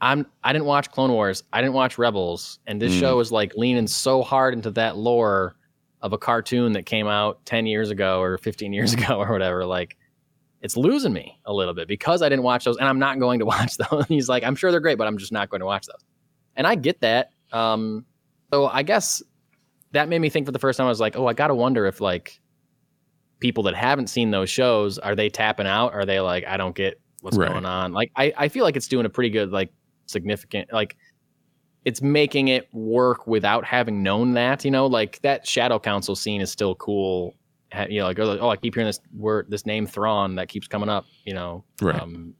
I'm 0.00 0.26
I 0.44 0.52
didn't 0.52 0.66
watch 0.66 0.90
Clone 0.90 1.12
Wars, 1.12 1.42
I 1.52 1.60
didn't 1.60 1.74
watch 1.74 1.98
Rebels, 1.98 2.58
and 2.66 2.80
this 2.80 2.94
Mm. 2.94 3.00
show 3.00 3.20
is 3.20 3.30
like 3.32 3.54
leaning 3.56 3.86
so 3.86 4.22
hard 4.22 4.54
into 4.54 4.70
that 4.72 4.96
lore 4.96 5.56
of 6.02 6.12
a 6.14 6.18
cartoon 6.18 6.72
that 6.72 6.86
came 6.86 7.06
out 7.06 7.44
ten 7.44 7.66
years 7.66 7.90
ago 7.90 8.20
or 8.22 8.38
fifteen 8.38 8.72
years 8.72 8.92
ago 8.94 9.18
or 9.18 9.30
whatever. 9.32 9.66
Like, 9.66 9.96
it's 10.62 10.76
losing 10.76 11.12
me 11.12 11.38
a 11.44 11.52
little 11.52 11.74
bit 11.74 11.88
because 11.88 12.22
I 12.22 12.28
didn't 12.28 12.44
watch 12.44 12.64
those, 12.64 12.76
and 12.78 12.88
I'm 12.88 12.98
not 12.98 13.18
going 13.18 13.40
to 13.40 13.44
watch 13.54 13.76
those. 13.76 14.06
He's 14.08 14.28
like, 14.28 14.42
I'm 14.44 14.54
sure 14.54 14.70
they're 14.70 14.80
great, 14.80 14.96
but 14.96 15.06
I'm 15.06 15.18
just 15.18 15.32
not 15.32 15.50
going 15.50 15.60
to 15.60 15.66
watch 15.66 15.86
those, 15.86 16.02
and 16.56 16.66
I 16.66 16.74
get 16.74 17.00
that. 17.00 17.30
Um, 17.52 18.04
so 18.52 18.66
I 18.66 18.82
guess 18.82 19.22
that 19.92 20.08
made 20.08 20.20
me 20.20 20.28
think 20.30 20.46
for 20.46 20.52
the 20.52 20.58
first 20.58 20.76
time. 20.76 20.86
I 20.86 20.88
was 20.90 21.00
like, 21.00 21.16
oh, 21.16 21.26
I 21.26 21.32
gotta 21.32 21.54
wonder 21.54 21.86
if 21.86 22.00
like 22.00 22.40
people 23.40 23.62
that 23.64 23.74
haven't 23.74 24.08
seen 24.08 24.30
those 24.30 24.50
shows 24.50 24.98
are 24.98 25.14
they 25.16 25.28
tapping 25.28 25.66
out? 25.66 25.92
Are 25.94 26.04
they 26.04 26.20
like, 26.20 26.46
I 26.46 26.56
don't 26.56 26.74
get 26.74 27.00
what's 27.22 27.36
Right. 27.36 27.50
going 27.50 27.64
on? 27.66 27.92
Like, 27.92 28.12
I 28.16 28.32
I 28.36 28.48
feel 28.48 28.64
like 28.64 28.76
it's 28.76 28.88
doing 28.88 29.06
a 29.06 29.10
pretty 29.10 29.30
good 29.30 29.50
like 29.50 29.70
significant 30.06 30.72
like 30.72 30.96
it's 31.84 32.02
making 32.02 32.48
it 32.48 32.68
work 32.74 33.26
without 33.26 33.64
having 33.64 34.02
known 34.02 34.34
that. 34.34 34.64
You 34.64 34.70
know, 34.70 34.86
like 34.86 35.20
that 35.22 35.46
Shadow 35.46 35.78
Council 35.78 36.14
scene 36.14 36.40
is 36.42 36.50
still 36.50 36.74
cool. 36.74 37.34
You 37.88 38.00
know, 38.00 38.06
like 38.06 38.18
oh, 38.18 38.50
I 38.50 38.56
keep 38.56 38.74
hearing 38.74 38.86
this 38.88 39.00
word, 39.16 39.46
this 39.48 39.64
name 39.64 39.86
Thrawn 39.86 40.34
that 40.34 40.48
keeps 40.48 40.66
coming 40.68 40.88
up. 40.88 41.06
You 41.24 41.34
know, 41.34 41.64
Right. 41.80 41.98
um, 42.00 42.34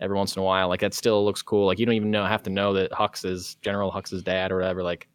every 0.00 0.16
once 0.16 0.34
in 0.36 0.40
a 0.40 0.44
while. 0.44 0.68
Like 0.68 0.80
that 0.80 0.94
still 0.94 1.24
looks 1.24 1.42
cool. 1.42 1.66
Like 1.66 1.78
you 1.78 1.86
don't 1.86 1.94
even 1.94 2.10
know 2.10 2.24
have 2.24 2.42
to 2.44 2.50
know 2.50 2.72
that 2.74 2.90
Hux 2.92 3.24
is 3.24 3.56
General 3.62 3.90
Hux's 3.90 4.22
dad 4.22 4.52
or 4.52 4.56
whatever. 4.56 4.82
Like, 4.82 5.08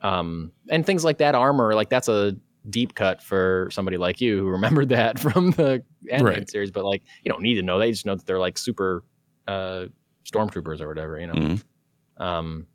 um, 0.00 0.52
and 0.68 0.84
things 0.84 1.04
like 1.04 1.18
that 1.18 1.34
armor. 1.34 1.74
Like 1.74 1.88
that's 1.88 2.08
a 2.08 2.36
deep 2.70 2.94
cut 2.94 3.22
for 3.22 3.68
somebody 3.70 3.96
like 3.96 4.20
you 4.20 4.38
who 4.38 4.48
remembered 4.50 4.88
that 4.90 5.18
from 5.18 5.50
the 5.52 5.82
animated 6.10 6.38
Right. 6.40 6.50
series. 6.50 6.70
But 6.70 6.84
like 6.84 7.02
you 7.22 7.30
don't 7.30 7.42
need 7.42 7.54
to 7.54 7.62
know 7.62 7.78
that. 7.78 7.86
You 7.86 7.92
just 7.92 8.06
know 8.06 8.14
that 8.14 8.26
they're 8.26 8.38
like 8.38 8.58
super 8.58 9.04
uh, 9.48 9.86
stormtroopers 10.24 10.80
or 10.80 10.88
whatever. 10.88 11.18
You 11.18 11.26
know. 11.28 11.34
Mhm. 11.34 11.62
Um, 12.16 12.66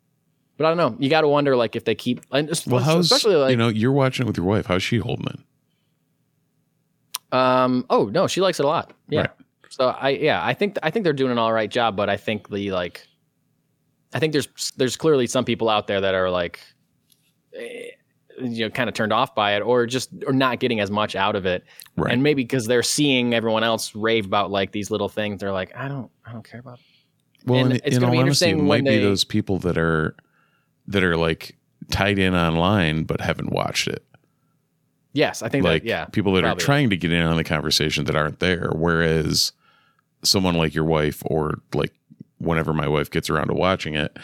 but 0.58 0.66
I 0.66 0.70
don't 0.70 0.78
know. 0.78 0.98
You 1.00 1.10
got 1.10 1.22
to 1.22 1.28
wonder 1.30 1.56
like 1.56 1.76
if 1.76 1.86
they 1.86 1.96
keep 1.96 2.22
Well, 2.32 2.44
how's 2.82 3.12
especially 3.12 3.36
like 3.36 3.52
you 3.52 3.58
know 3.58 3.70
you're 3.70 3.92
watching 3.94 4.26
it 4.26 4.28
with 4.28 4.38
your 4.38 4.46
wife? 4.46 4.66
How's 4.66 4.84
she 4.84 4.98
holding 4.98 5.28
it? 5.28 5.40
Um. 7.32 7.86
Oh 7.90 8.06
no, 8.06 8.28
she 8.28 8.42
likes 8.42 8.60
it 8.60 8.66
a 8.66 8.68
lot. 8.68 8.92
Yeah. 9.08 9.22
Right. 9.22 9.30
So 9.80 9.88
I 9.88 10.10
yeah 10.10 10.46
I 10.46 10.54
think 10.54 10.78
I 10.84 10.92
think 10.92 11.06
they're 11.06 11.14
doing 11.14 11.32
an 11.32 11.38
all 11.38 11.54
right 11.54 11.70
job, 11.70 11.96
but 11.96 12.10
I 12.10 12.18
think 12.18 12.50
the 12.50 12.72
like, 12.72 13.08
I 14.14 14.20
think 14.20 14.34
there's 14.34 14.74
there's 14.76 14.98
clearly 14.98 15.26
some 15.26 15.46
people 15.46 15.70
out 15.70 15.88
there 15.88 16.02
that 16.02 16.14
are 16.14 16.30
like, 16.30 16.60
eh, 17.56 17.92
you 18.42 18.66
know, 18.66 18.70
kind 18.70 18.90
of 18.90 18.94
turned 18.96 19.14
off 19.14 19.34
by 19.36 19.56
it, 19.56 19.62
or 19.62 19.86
just 19.86 20.10
or 20.28 20.34
not 20.34 20.60
getting 20.60 20.82
as 20.82 20.92
much 20.92 21.16
out 21.16 21.36
of 21.38 21.46
it, 21.46 21.64
Right. 21.96 22.12
and 22.12 22.22
maybe 22.22 22.44
because 22.44 22.68
they're 22.68 22.84
seeing 22.84 23.34
everyone 23.34 23.64
else 23.64 23.96
rave 23.96 24.26
about 24.26 24.52
like 24.52 24.74
these 24.74 24.92
little 24.92 25.08
things, 25.08 25.40
they're 25.40 25.54
like, 25.54 25.74
I 25.76 25.88
don't 25.88 26.12
I 26.26 26.34
don't 26.34 26.44
care 26.44 26.60
about. 26.60 26.80
It. 26.80 27.48
well, 27.48 27.62
and 27.62 27.74
in, 27.74 27.80
it's 27.86 27.96
in 27.98 28.04
all 28.04 28.12
be 28.12 28.18
honesty, 28.18 28.50
it 28.50 28.58
might 28.58 28.68
when 28.68 28.84
be 28.84 28.98
those 29.00 29.24
people 29.24 29.60
that 29.60 29.78
are 29.78 30.14
that 30.88 31.04
are 31.06 31.16
like 31.16 31.56
tied 31.90 32.20
in 32.20 32.36
online 32.36 33.04
but 33.04 33.22
haven't 33.22 33.54
watched 33.54 33.88
it. 33.88 34.04
Yes, 35.14 35.42
I 35.42 35.48
think 35.48 35.64
like 35.64 35.84
that 35.84 35.88
yeah. 35.88 36.06
people 36.06 36.34
that 36.34 36.44
are 36.44 36.56
trying 36.56 36.90
to 36.90 36.98
get 36.98 37.14
in 37.14 37.24
on 37.24 37.38
the 37.38 37.46
conversation 37.46 38.04
that 38.06 38.16
aren't 38.16 38.40
there. 38.40 38.72
Whereas 38.76 39.54
someone 40.24 40.56
like 40.56 40.74
your 40.76 40.86
wife 40.86 41.22
or 41.26 41.60
like 41.74 41.94
whenever 42.40 42.74
my 42.74 42.88
wife 42.88 43.10
gets 43.10 43.30
around 43.30 43.48
to 43.48 43.54
watching 43.54 43.96
it, 43.96 44.18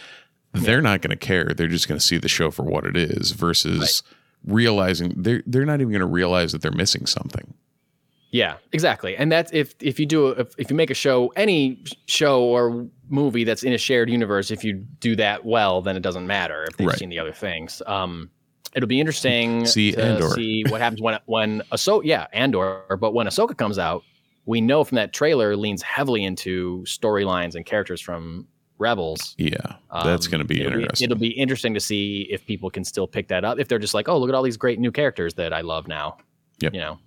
they're 0.54 0.82
not 0.82 1.02
going 1.02 1.12
to 1.12 1.18
care. 1.18 1.46
They're 1.56 1.68
just 1.68 1.88
going 1.88 2.00
to 2.00 2.06
see 2.06 2.18
the 2.18 2.30
show 2.30 2.50
for 2.52 2.64
what 2.64 2.86
it 2.86 2.96
is 2.96 3.32
versus 3.32 4.04
realizing 4.46 5.14
they're 5.18 5.44
they're 5.46 5.66
not 5.66 5.82
even 5.82 5.90
going 5.92 6.00
to 6.02 6.06
realize 6.06 6.52
that 6.52 6.62
they're 6.62 6.72
missing 6.72 7.06
something. 7.06 7.54
Yeah, 8.32 8.58
exactly. 8.74 9.16
And 9.16 9.32
that's 9.32 9.52
if 9.54 9.76
if 9.80 10.00
you 10.00 10.06
do 10.06 10.28
if, 10.30 10.54
if 10.58 10.70
you 10.70 10.76
make 10.76 10.90
a 10.90 10.94
show 10.96 11.28
any 11.36 11.84
show 12.08 12.44
or 12.44 12.86
movie 13.10 13.44
that's 13.44 13.64
in 13.64 13.72
a 13.74 13.78
shared 13.78 14.10
universe, 14.10 14.52
if 14.52 14.64
you 14.64 14.74
do 14.74 15.16
that 15.18 15.46
well, 15.46 15.82
then 15.82 15.96
it 15.96 16.02
doesn't 16.02 16.28
matter 16.28 16.66
if 16.70 16.78
they've 16.78 16.88
Right. 16.88 16.98
seen 16.98 17.10
the 17.10 17.20
other 17.20 17.32
things. 17.32 17.82
Um, 17.88 18.30
it'll 18.76 18.88
be 18.90 19.00
interesting 19.00 19.66
See 19.66 19.94
to 19.94 20.04
Andor. 20.04 20.30
see 20.30 20.64
what 20.68 20.82
happens 20.82 21.02
when 21.02 21.18
when 21.26 21.62
Ahsoka 21.72 22.02
yeah 22.04 22.28
Andor, 22.34 22.98
but 23.00 23.14
when 23.14 23.26
Ahsoka 23.28 23.56
comes 23.58 23.80
out, 23.80 24.04
we 24.46 24.62
know 24.62 24.84
from 24.84 24.96
that 24.98 25.14
trailer 25.14 25.56
leans 25.56 25.82
heavily 25.82 26.24
into 26.24 26.84
storylines 26.86 27.56
and 27.56 27.66
characters 27.66 28.00
from 28.02 28.48
Rebels. 28.78 29.36
Yeah, 29.38 29.56
that's 30.04 30.26
Um, 30.28 30.32
going 30.32 30.40
to 30.42 30.46
be 30.46 30.60
it'll 30.62 30.74
interesting. 30.82 31.06
it'll 31.06 31.18
be 31.18 31.30
interesting 31.32 31.74
to 31.74 31.80
see 31.80 32.28
if 32.30 32.46
people 32.46 32.70
can 32.70 32.84
still 32.84 33.08
pick 33.08 33.30
that 33.30 33.46
up. 33.46 33.58
If 33.60 33.68
they're 33.70 33.80
just 33.80 33.94
like, 33.94 34.10
oh, 34.10 34.18
look 34.18 34.30
at 34.30 34.36
all 34.36 34.44
these 34.44 34.58
great 34.58 34.80
new 34.80 34.92
characters 34.92 35.34
that 35.36 35.54
I 35.54 35.62
love 35.62 35.88
now. 35.88 36.18
Yep. 36.60 36.74
You 36.74 36.80
know, 36.82 37.00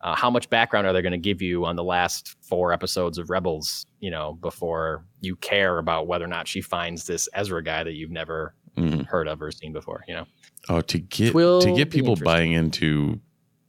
uh, 0.00 0.14
how 0.14 0.30
much 0.30 0.48
background 0.50 0.86
are 0.86 0.92
they 0.92 1.02
going 1.02 1.12
to 1.12 1.18
give 1.18 1.40
you 1.42 1.64
on 1.66 1.76
the 1.76 1.84
last 1.84 2.36
four 2.40 2.72
episodes 2.72 3.18
of 3.18 3.28
Rebels? 3.30 3.84
You 4.00 4.10
know, 4.10 4.34
before 4.40 5.04
you 5.20 5.36
care 5.36 5.76
about 5.78 6.06
whether 6.06 6.24
or 6.24 6.28
not 6.28 6.48
she 6.48 6.60
finds 6.62 7.06
this 7.06 7.28
Ezra 7.34 7.62
guy 7.62 7.84
that 7.84 7.92
you've 7.92 8.10
never 8.10 8.54
Mhm. 8.78 9.06
heard 9.06 9.28
of 9.28 9.40
or 9.42 9.50
seen 9.52 9.72
before. 9.72 10.04
You 10.08 10.14
know, 10.14 10.26
Oh, 10.68 10.80
to 10.80 10.98
get 10.98 11.32
to 11.32 11.72
get 11.76 11.90
people 11.90 12.16
buying 12.16 12.52
into 12.52 13.20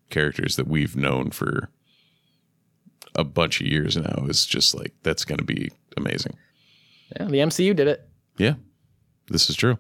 characters 0.09 0.55
that 0.55 0.67
we've 0.67 0.95
known 0.95 1.29
for 1.31 1.69
a 3.15 3.23
bunch 3.23 3.61
of 3.61 3.67
years 3.67 3.97
now 3.97 4.25
is 4.27 4.45
just 4.45 4.75
like 4.75 4.93
that's 5.03 5.25
going 5.25 5.37
to 5.37 5.43
be 5.43 5.71
amazing. 5.97 6.37
yeah, 7.19 7.25
the 7.25 7.37
MCU 7.37 7.75
did 7.75 7.87
it. 7.87 8.07
Yeah, 8.37 8.55
this 9.27 9.49
is 9.49 9.55
true. 9.55 9.77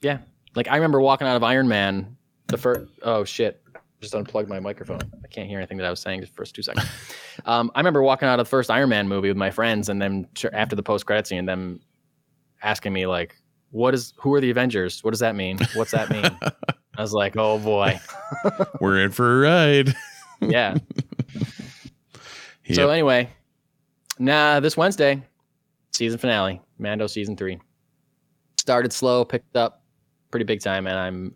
Yeah, 0.00 0.18
like 0.54 0.68
I 0.68 0.76
remember 0.76 1.00
walking 1.00 1.26
out 1.26 1.36
of 1.36 1.42
Iron 1.42 1.68
Man. 1.68 2.16
The 2.48 2.58
first, 2.58 2.90
oh 3.02 3.24
shit, 3.24 3.62
just 4.00 4.14
unplugged 4.14 4.48
my 4.48 4.58
microphone. 4.58 5.00
I 5.22 5.28
can't 5.28 5.48
hear 5.48 5.58
anything 5.58 5.76
that 5.78 5.86
I 5.86 5.90
was 5.90 6.00
saying 6.00 6.20
the 6.20 6.26
first 6.26 6.54
two 6.54 6.62
seconds. 6.62 6.86
um, 7.44 7.70
I 7.74 7.80
remember 7.80 8.02
walking 8.02 8.28
out 8.28 8.40
of 8.40 8.46
the 8.46 8.50
first 8.50 8.70
Iron 8.70 8.88
Man 8.88 9.06
movie 9.06 9.28
with 9.28 9.36
my 9.36 9.50
friends, 9.50 9.88
and 9.88 10.00
then 10.00 10.26
after 10.52 10.74
the 10.74 10.82
post 10.82 11.06
credit 11.06 11.26
scene, 11.26 11.46
them 11.46 11.80
asking 12.62 12.92
me 12.92 13.06
like, 13.06 13.36
"What 13.70 13.94
is? 13.94 14.14
Who 14.16 14.34
are 14.34 14.40
the 14.40 14.50
Avengers? 14.50 15.04
What 15.04 15.10
does 15.10 15.20
that 15.20 15.36
mean? 15.36 15.58
What's 15.74 15.92
that 15.92 16.10
mean?" 16.10 16.30
I 17.00 17.02
was 17.02 17.14
like, 17.14 17.34
oh 17.38 17.58
boy. 17.58 17.98
We're 18.80 19.02
in 19.02 19.10
for 19.10 19.38
a 19.38 19.48
ride. 19.48 19.94
yeah. 20.42 20.76
Yep. 22.70 22.76
So 22.76 22.88
anyway, 22.90 23.28
nah, 24.18 24.60
this 24.60 24.76
Wednesday, 24.76 25.22
season 25.92 26.18
finale, 26.18 26.60
Mando 26.78 27.06
season 27.06 27.36
three. 27.36 27.58
Started 28.58 28.92
slow, 28.92 29.24
picked 29.24 29.56
up 29.56 29.82
pretty 30.30 30.44
big 30.44 30.60
time, 30.60 30.86
and 30.86 30.98
I'm 30.98 31.34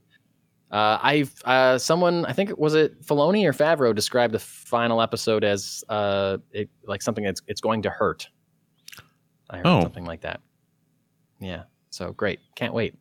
uh, 0.71 0.99
I've 1.03 1.35
uh, 1.45 1.79
someone 1.79 2.25
I 2.27 2.33
think 2.33 2.57
was 2.59 2.75
it 2.75 3.01
Filoni 3.03 3.45
or 3.47 3.53
Favreau 3.53 3.95
described 3.95 4.35
the 4.35 4.39
final 4.39 5.01
episode 5.01 5.45
as 5.45 5.85
uh, 5.89 6.39
it, 6.53 6.69
like 6.87 7.03
something 7.03 7.25
that's 7.25 7.41
it's 7.47 7.61
going 7.61 7.83
to 7.83 7.91
hurt. 7.91 8.29
I 9.51 9.59
heard 9.59 9.67
Oh. 9.67 9.83
something 9.83 10.05
like 10.05 10.23
that. 10.23 10.41
Yeah. 11.41 11.65
So 11.91 12.13
great. 12.13 12.41
Can't 12.57 12.75
wait. 12.75 12.95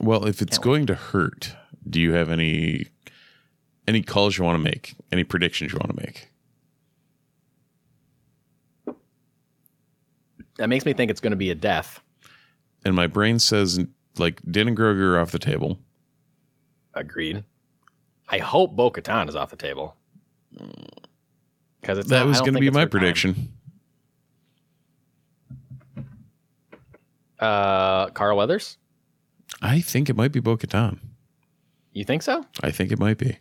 well, 0.00 0.26
if 0.26 0.42
it's 0.42 0.58
Can't 0.58 0.64
going 0.64 0.86
to 0.86 0.94
hurt, 0.94 1.54
do 1.88 2.00
you 2.00 2.12
have 2.12 2.28
any 2.30 2.86
any 3.88 4.02
calls 4.02 4.36
you 4.38 4.44
want 4.44 4.56
to 4.62 4.62
make? 4.62 4.94
Any 5.10 5.24
predictions 5.24 5.72
you 5.72 5.78
want 5.78 5.96
to 5.96 6.02
make? 6.06 6.30
That 10.60 10.68
makes 10.68 10.84
me 10.84 10.92
think 10.92 11.10
it's 11.10 11.20
going 11.22 11.30
to 11.30 11.36
be 11.38 11.50
a 11.50 11.54
death. 11.54 12.00
And 12.84 12.94
my 12.94 13.06
brain 13.06 13.38
says 13.38 13.80
like 14.18 14.42
Din 14.50 14.68
and 14.68 14.76
Grogu 14.76 15.00
are 15.00 15.18
off 15.18 15.30
the 15.32 15.38
table. 15.38 15.78
Agreed. 16.92 17.44
I 18.28 18.36
hope 18.38 18.76
Bo 18.76 18.90
Katan 18.90 19.26
is 19.30 19.34
off 19.34 19.48
the 19.48 19.56
table. 19.56 19.96
Because 21.80 21.96
it's 21.96 22.10
That 22.10 22.20
not- 22.20 22.26
was 22.28 22.40
going 22.40 22.52
to 22.52 22.60
be 22.60 22.68
my 22.68 22.80
time. 22.80 22.90
prediction. 22.90 23.52
Uh, 27.38 28.08
Carl 28.10 28.36
Weathers. 28.36 28.76
I 29.62 29.80
think 29.80 30.10
it 30.10 30.16
might 30.16 30.32
be 30.32 30.40
Bo 30.40 30.58
Katan. 30.58 30.98
You 31.92 32.04
think 32.04 32.20
so? 32.22 32.44
I 32.62 32.70
think 32.70 32.92
it 32.92 32.98
might 32.98 33.16
be. 33.16 33.38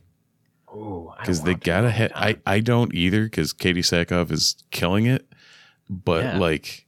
Because 1.19 1.41
they 1.43 1.55
gotta 1.55 1.91
hit. 1.91 2.11
I 2.15 2.37
I 2.45 2.59
don't 2.61 2.93
either 2.95 3.23
because 3.25 3.53
Katee 3.53 3.79
Sackhoff 3.79 4.31
is 4.31 4.55
killing 4.71 5.05
it, 5.05 5.27
but 5.89 6.23
Yeah. 6.23 6.37
like 6.37 6.85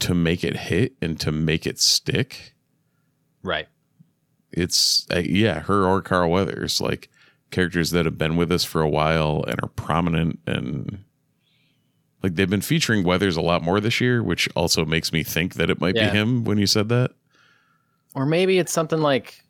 to 0.00 0.14
make 0.14 0.44
it 0.44 0.56
hit 0.56 0.94
and 1.00 1.18
to 1.20 1.32
make 1.32 1.66
it 1.66 1.78
stick, 1.80 2.54
right. 3.42 3.66
it's 4.52 5.06
uh, 5.14 5.18
yeah, 5.18 5.60
her 5.60 5.84
or 5.86 6.02
Carl 6.02 6.30
Weathers, 6.30 6.80
like 6.80 7.08
characters 7.50 7.90
that 7.92 8.04
have 8.04 8.18
been 8.18 8.36
with 8.36 8.50
us 8.52 8.64
for 8.64 8.80
a 8.82 8.88
while 8.88 9.44
and 9.46 9.58
are 9.62 9.68
prominent 9.68 10.38
and 10.46 10.98
like 12.22 12.34
they've 12.34 12.50
been 12.50 12.60
featuring 12.60 13.04
Weathers 13.04 13.36
a 13.36 13.40
lot 13.40 13.62
more 13.62 13.78
this 13.80 14.00
year, 14.00 14.22
which 14.22 14.48
also 14.56 14.84
makes 14.84 15.12
me 15.12 15.22
think 15.22 15.54
that 15.54 15.70
it 15.70 15.80
might 15.80 15.94
Yeah. 15.94 16.10
be 16.10 16.18
him 16.18 16.44
when 16.44 16.58
you 16.58 16.66
said 16.66 16.88
that. 16.88 17.12
Or 18.14 18.26
maybe 18.26 18.58
it's 18.58 18.72
something 18.72 18.98
like, 19.00 19.42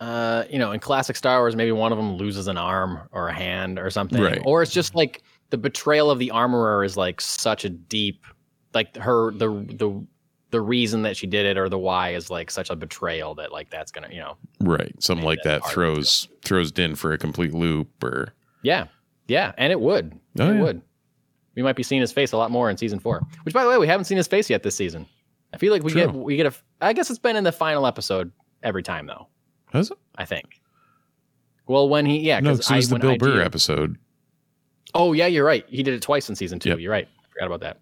uh, 0.00 0.44
you 0.50 0.58
know, 0.58 0.72
in 0.72 0.80
classic 0.80 1.16
Star 1.16 1.40
Wars, 1.40 1.54
maybe 1.54 1.72
one 1.72 1.92
of 1.92 1.98
them 1.98 2.14
loses 2.16 2.48
an 2.48 2.56
arm 2.56 3.00
or 3.12 3.28
a 3.28 3.32
hand 3.32 3.78
or 3.78 3.90
something, 3.90 4.20
Right. 4.20 4.40
or 4.44 4.62
it's 4.62 4.72
just 4.72 4.94
like 4.94 5.22
the 5.50 5.58
betrayal 5.58 6.10
of 6.10 6.18
the 6.18 6.30
armorer 6.30 6.82
is 6.82 6.96
like 6.96 7.20
such 7.20 7.64
a 7.64 7.68
deep, 7.70 8.24
like 8.74 8.96
her 8.96 9.30
the 9.32 9.48
the 9.48 10.06
the 10.50 10.60
reason 10.60 11.02
that 11.02 11.16
she 11.16 11.26
did 11.26 11.46
it 11.46 11.56
or 11.56 11.68
the 11.68 11.78
why 11.78 12.10
is 12.14 12.30
like 12.30 12.50
such 12.50 12.68
a 12.70 12.76
betrayal 12.76 13.34
that 13.36 13.52
like 13.52 13.70
that's 13.70 13.90
gonna 13.90 14.08
you 14.10 14.18
know 14.20 14.36
Right, 14.60 14.94
something 15.02 15.24
like 15.24 15.38
that 15.44 15.64
throws 15.66 16.28
throws 16.44 16.70
Din 16.72 16.94
for 16.94 17.12
a 17.12 17.18
complete 17.18 17.54
loop 17.54 17.88
or 18.04 18.34
yeah 18.62 18.84
yeah 19.28 19.52
and 19.56 19.72
it 19.72 19.80
would 19.80 20.12
Oh, 20.38 20.50
it 20.50 20.54
yeah. 20.56 20.60
would 20.62 20.82
we 21.54 21.62
might 21.62 21.76
be 21.76 21.82
seeing 21.82 22.00
his 22.00 22.12
face 22.12 22.32
a 22.32 22.36
lot 22.36 22.50
more 22.50 22.68
in 22.70 22.76
season 22.76 22.98
four 22.98 23.22
which 23.44 23.54
by 23.54 23.62
the 23.64 23.68
way 23.70 23.78
we 23.78 23.86
haven't 23.86 24.04
seen 24.04 24.16
his 24.18 24.26
face 24.28 24.50
yet 24.50 24.62
this 24.62 24.74
season 24.76 25.06
I 25.54 25.58
feel 25.58 25.72
like 25.72 25.82
we 25.82 25.92
True. 25.92 26.06
get 26.06 26.14
we 26.14 26.36
get 26.36 26.46
a 26.46 26.52
I 26.80 26.92
guess 26.92 27.08
it's 27.10 27.18
been 27.18 27.36
in 27.36 27.44
the 27.44 27.52
final 27.52 27.86
episode 27.86 28.30
every 28.62 28.82
time 28.82 29.06
though 29.06 29.28
Has 29.72 29.90
it? 29.90 29.98
I 30.16 30.24
think. 30.26 30.60
Well, 31.66 31.88
when 31.88 32.04
he 32.06 32.18
yeah, 32.20 32.40
no, 32.40 32.50
it 32.52 32.68
was 32.70 32.88
the 32.88 32.98
Bill 32.98 33.12
IG 33.12 33.20
Burr 33.20 33.40
episode. 33.40 33.96
Oh 34.94 35.12
yeah, 35.12 35.26
you're 35.26 35.44
right. 35.44 35.64
He 35.68 35.82
did 35.82 35.94
it 35.94 36.02
twice 36.02 36.28
in 36.28 36.34
season 36.36 36.58
two. 36.58 36.70
Yep. 36.70 36.80
You're 36.80 36.90
right. 36.92 37.08
Forgot 37.30 37.46
about 37.46 37.60
that. 37.60 37.80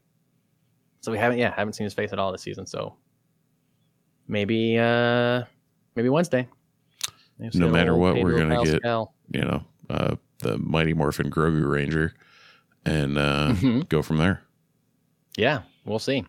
So 1.01 1.11
we 1.13 1.19
haven't 1.19 1.39
yeah 1.39 1.53
haven't 1.55 1.73
seen 1.75 1.85
his 1.85 1.95
face 1.95 2.13
at 2.13 2.19
all 2.19 2.31
this 2.33 2.43
season. 2.43 2.67
So 2.67 2.95
maybe 4.29 4.79
uh 4.79 5.43
maybe 5.97 6.09
Wednesday. 6.09 6.49
Maybe 7.39 7.59
No 7.59 7.69
matter 7.71 7.97
what, 7.97 8.17
we're 8.21 8.37
gonna 8.39 8.63
get- 8.65 8.75
Pascal. 8.83 9.15
you 9.31 9.41
know, 9.43 9.65
uh, 9.89 10.17
the 10.41 10.59
Mighty 10.59 10.93
Morphin 10.93 11.31
Grogu 11.31 11.67
Ranger 11.71 12.13
and 12.85 13.17
uh, 13.19 13.53
Mhm. 13.55 13.89
go 13.89 14.03
from 14.03 14.19
there. 14.19 14.43
Yeah, 15.37 15.63
we'll 15.87 15.99
see. 15.99 16.25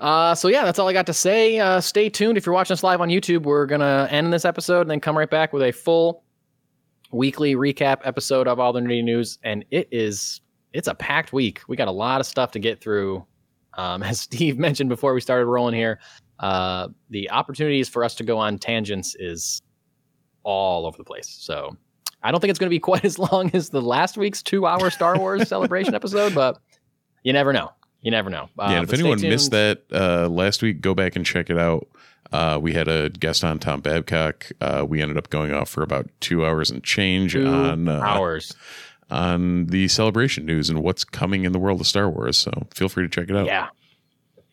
Uh, 0.00 0.34
so 0.34 0.48
yeah, 0.48 0.64
that's 0.64 0.78
all 0.78 0.88
I 0.88 0.92
got 0.94 1.06
to 1.06 1.12
say. 1.14 1.58
Uh, 1.58 1.80
stay 1.80 2.08
tuned 2.08 2.36
if 2.38 2.44
you're 2.46 2.54
watching 2.54 2.72
us 2.74 2.82
live 2.82 3.00
on 3.00 3.08
YouTube. 3.08 3.42
We're 3.42 3.66
gonna 3.66 4.08
end 4.10 4.32
this 4.32 4.44
episode 4.46 4.82
and 4.82 4.90
then 4.90 5.00
come 5.00 5.16
right 5.18 5.28
back 5.30 5.52
with 5.52 5.62
a 5.62 5.72
full 5.72 6.22
weekly 7.12 7.54
recap 7.54 7.98
episode 8.04 8.48
of 8.48 8.58
all 8.58 8.72
the 8.72 8.80
nerdy 8.80 9.04
news. 9.04 9.38
And 9.44 9.64
it 9.70 9.88
is 9.90 10.40
it's 10.72 10.88
a 10.88 10.94
packed 10.94 11.32
week. 11.32 11.60
We 11.68 11.76
got 11.76 11.88
a 11.88 11.92
lot 11.92 12.20
of 12.20 12.26
stuff 12.26 12.52
to 12.52 12.58
get 12.58 12.80
through. 12.80 13.24
Um, 13.76 14.02
as 14.02 14.20
Steve 14.20 14.58
mentioned 14.58 14.88
before 14.88 15.14
we 15.14 15.20
started 15.20 15.46
rolling 15.46 15.74
here, 15.74 16.00
uh, 16.40 16.88
the 17.10 17.30
opportunities 17.30 17.88
for 17.88 18.04
us 18.04 18.14
to 18.16 18.24
go 18.24 18.38
on 18.38 18.58
tangents 18.58 19.14
is 19.18 19.62
all 20.42 20.86
over 20.86 20.96
the 20.96 21.04
place. 21.04 21.28
So 21.28 21.76
I 22.22 22.30
don't 22.30 22.40
think 22.40 22.50
it's 22.50 22.58
going 22.58 22.68
to 22.68 22.74
be 22.74 22.80
quite 22.80 23.04
as 23.04 23.18
long 23.18 23.50
as 23.54 23.70
the 23.70 23.82
last 23.82 24.16
week's 24.16 24.42
two-hour 24.42 24.90
Star 24.90 25.18
Wars 25.18 25.48
celebration 25.48 25.94
episode, 25.94 26.34
but 26.34 26.58
you 27.22 27.32
never 27.32 27.52
know. 27.52 27.70
You 28.02 28.10
never 28.10 28.30
know. 28.30 28.48
Uh, 28.58 28.68
yeah, 28.70 28.76
and 28.78 28.84
if 28.84 28.92
anyone 28.92 29.20
missed 29.20 29.50
that 29.50 29.82
uh, 29.92 30.28
last 30.28 30.62
week, 30.62 30.80
go 30.80 30.94
back 30.94 31.16
and 31.16 31.26
check 31.26 31.50
it 31.50 31.58
out. 31.58 31.88
Uh, 32.32 32.58
we 32.60 32.72
had 32.72 32.88
a 32.88 33.10
guest 33.10 33.42
on 33.42 33.58
Tom 33.58 33.80
Babcock. 33.80 34.50
Uh, 34.60 34.84
we 34.88 35.00
ended 35.00 35.16
up 35.16 35.30
going 35.30 35.52
off 35.52 35.68
for 35.68 35.82
about 35.82 36.08
two 36.20 36.44
hours 36.44 36.70
and 36.70 36.84
change 36.84 37.32
two 37.32 37.46
on 37.46 37.88
uh, 37.88 38.00
hours. 38.00 38.54
On 39.10 39.66
the 39.66 39.88
celebration 39.88 40.46
news 40.46 40.68
and 40.68 40.82
what's 40.82 41.04
coming 41.04 41.44
in 41.44 41.52
the 41.52 41.58
world 41.58 41.80
of 41.80 41.86
Star 41.86 42.10
Wars. 42.10 42.36
So 42.36 42.50
feel 42.74 42.88
free 42.88 43.04
to 43.04 43.08
check 43.08 43.30
it 43.30 43.36
out. 43.36 43.46
Yeah, 43.46 43.68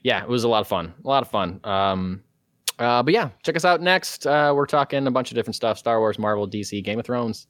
yeah, 0.03 0.21
it 0.21 0.29
was 0.29 0.43
a 0.43 0.47
lot 0.47 0.61
of 0.61 0.67
fun. 0.67 0.93
A 1.03 1.07
lot 1.07 1.23
of 1.23 1.29
fun. 1.29 1.59
Um, 1.63 2.23
uh, 2.79 3.03
but 3.03 3.13
yeah, 3.13 3.29
check 3.43 3.55
us 3.55 3.65
out 3.65 3.81
next. 3.81 4.25
Uh, 4.27 4.53
we're 4.55 4.65
talking 4.65 5.05
a 5.07 5.11
bunch 5.11 5.31
of 5.31 5.35
different 5.35 5.55
stuff: 5.55 5.77
Star 5.77 5.99
Wars, 5.99 6.19
Marvel, 6.19 6.47
DC, 6.47 6.83
Game 6.83 6.99
of 6.99 7.05
Thrones. 7.05 7.47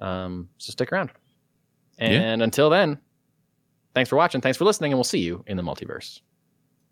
Um, 0.00 0.48
so 0.58 0.70
stick 0.70 0.92
around. 0.92 1.10
Yeah. 1.98 2.06
And 2.06 2.42
until 2.42 2.70
then, 2.70 2.98
thanks 3.94 4.08
for 4.08 4.16
watching. 4.16 4.40
Thanks 4.40 4.56
for 4.56 4.64
listening, 4.64 4.92
and 4.92 4.98
we'll 4.98 5.04
see 5.04 5.20
you 5.20 5.44
in 5.46 5.56
the 5.56 5.62
multiverse. 5.62 6.20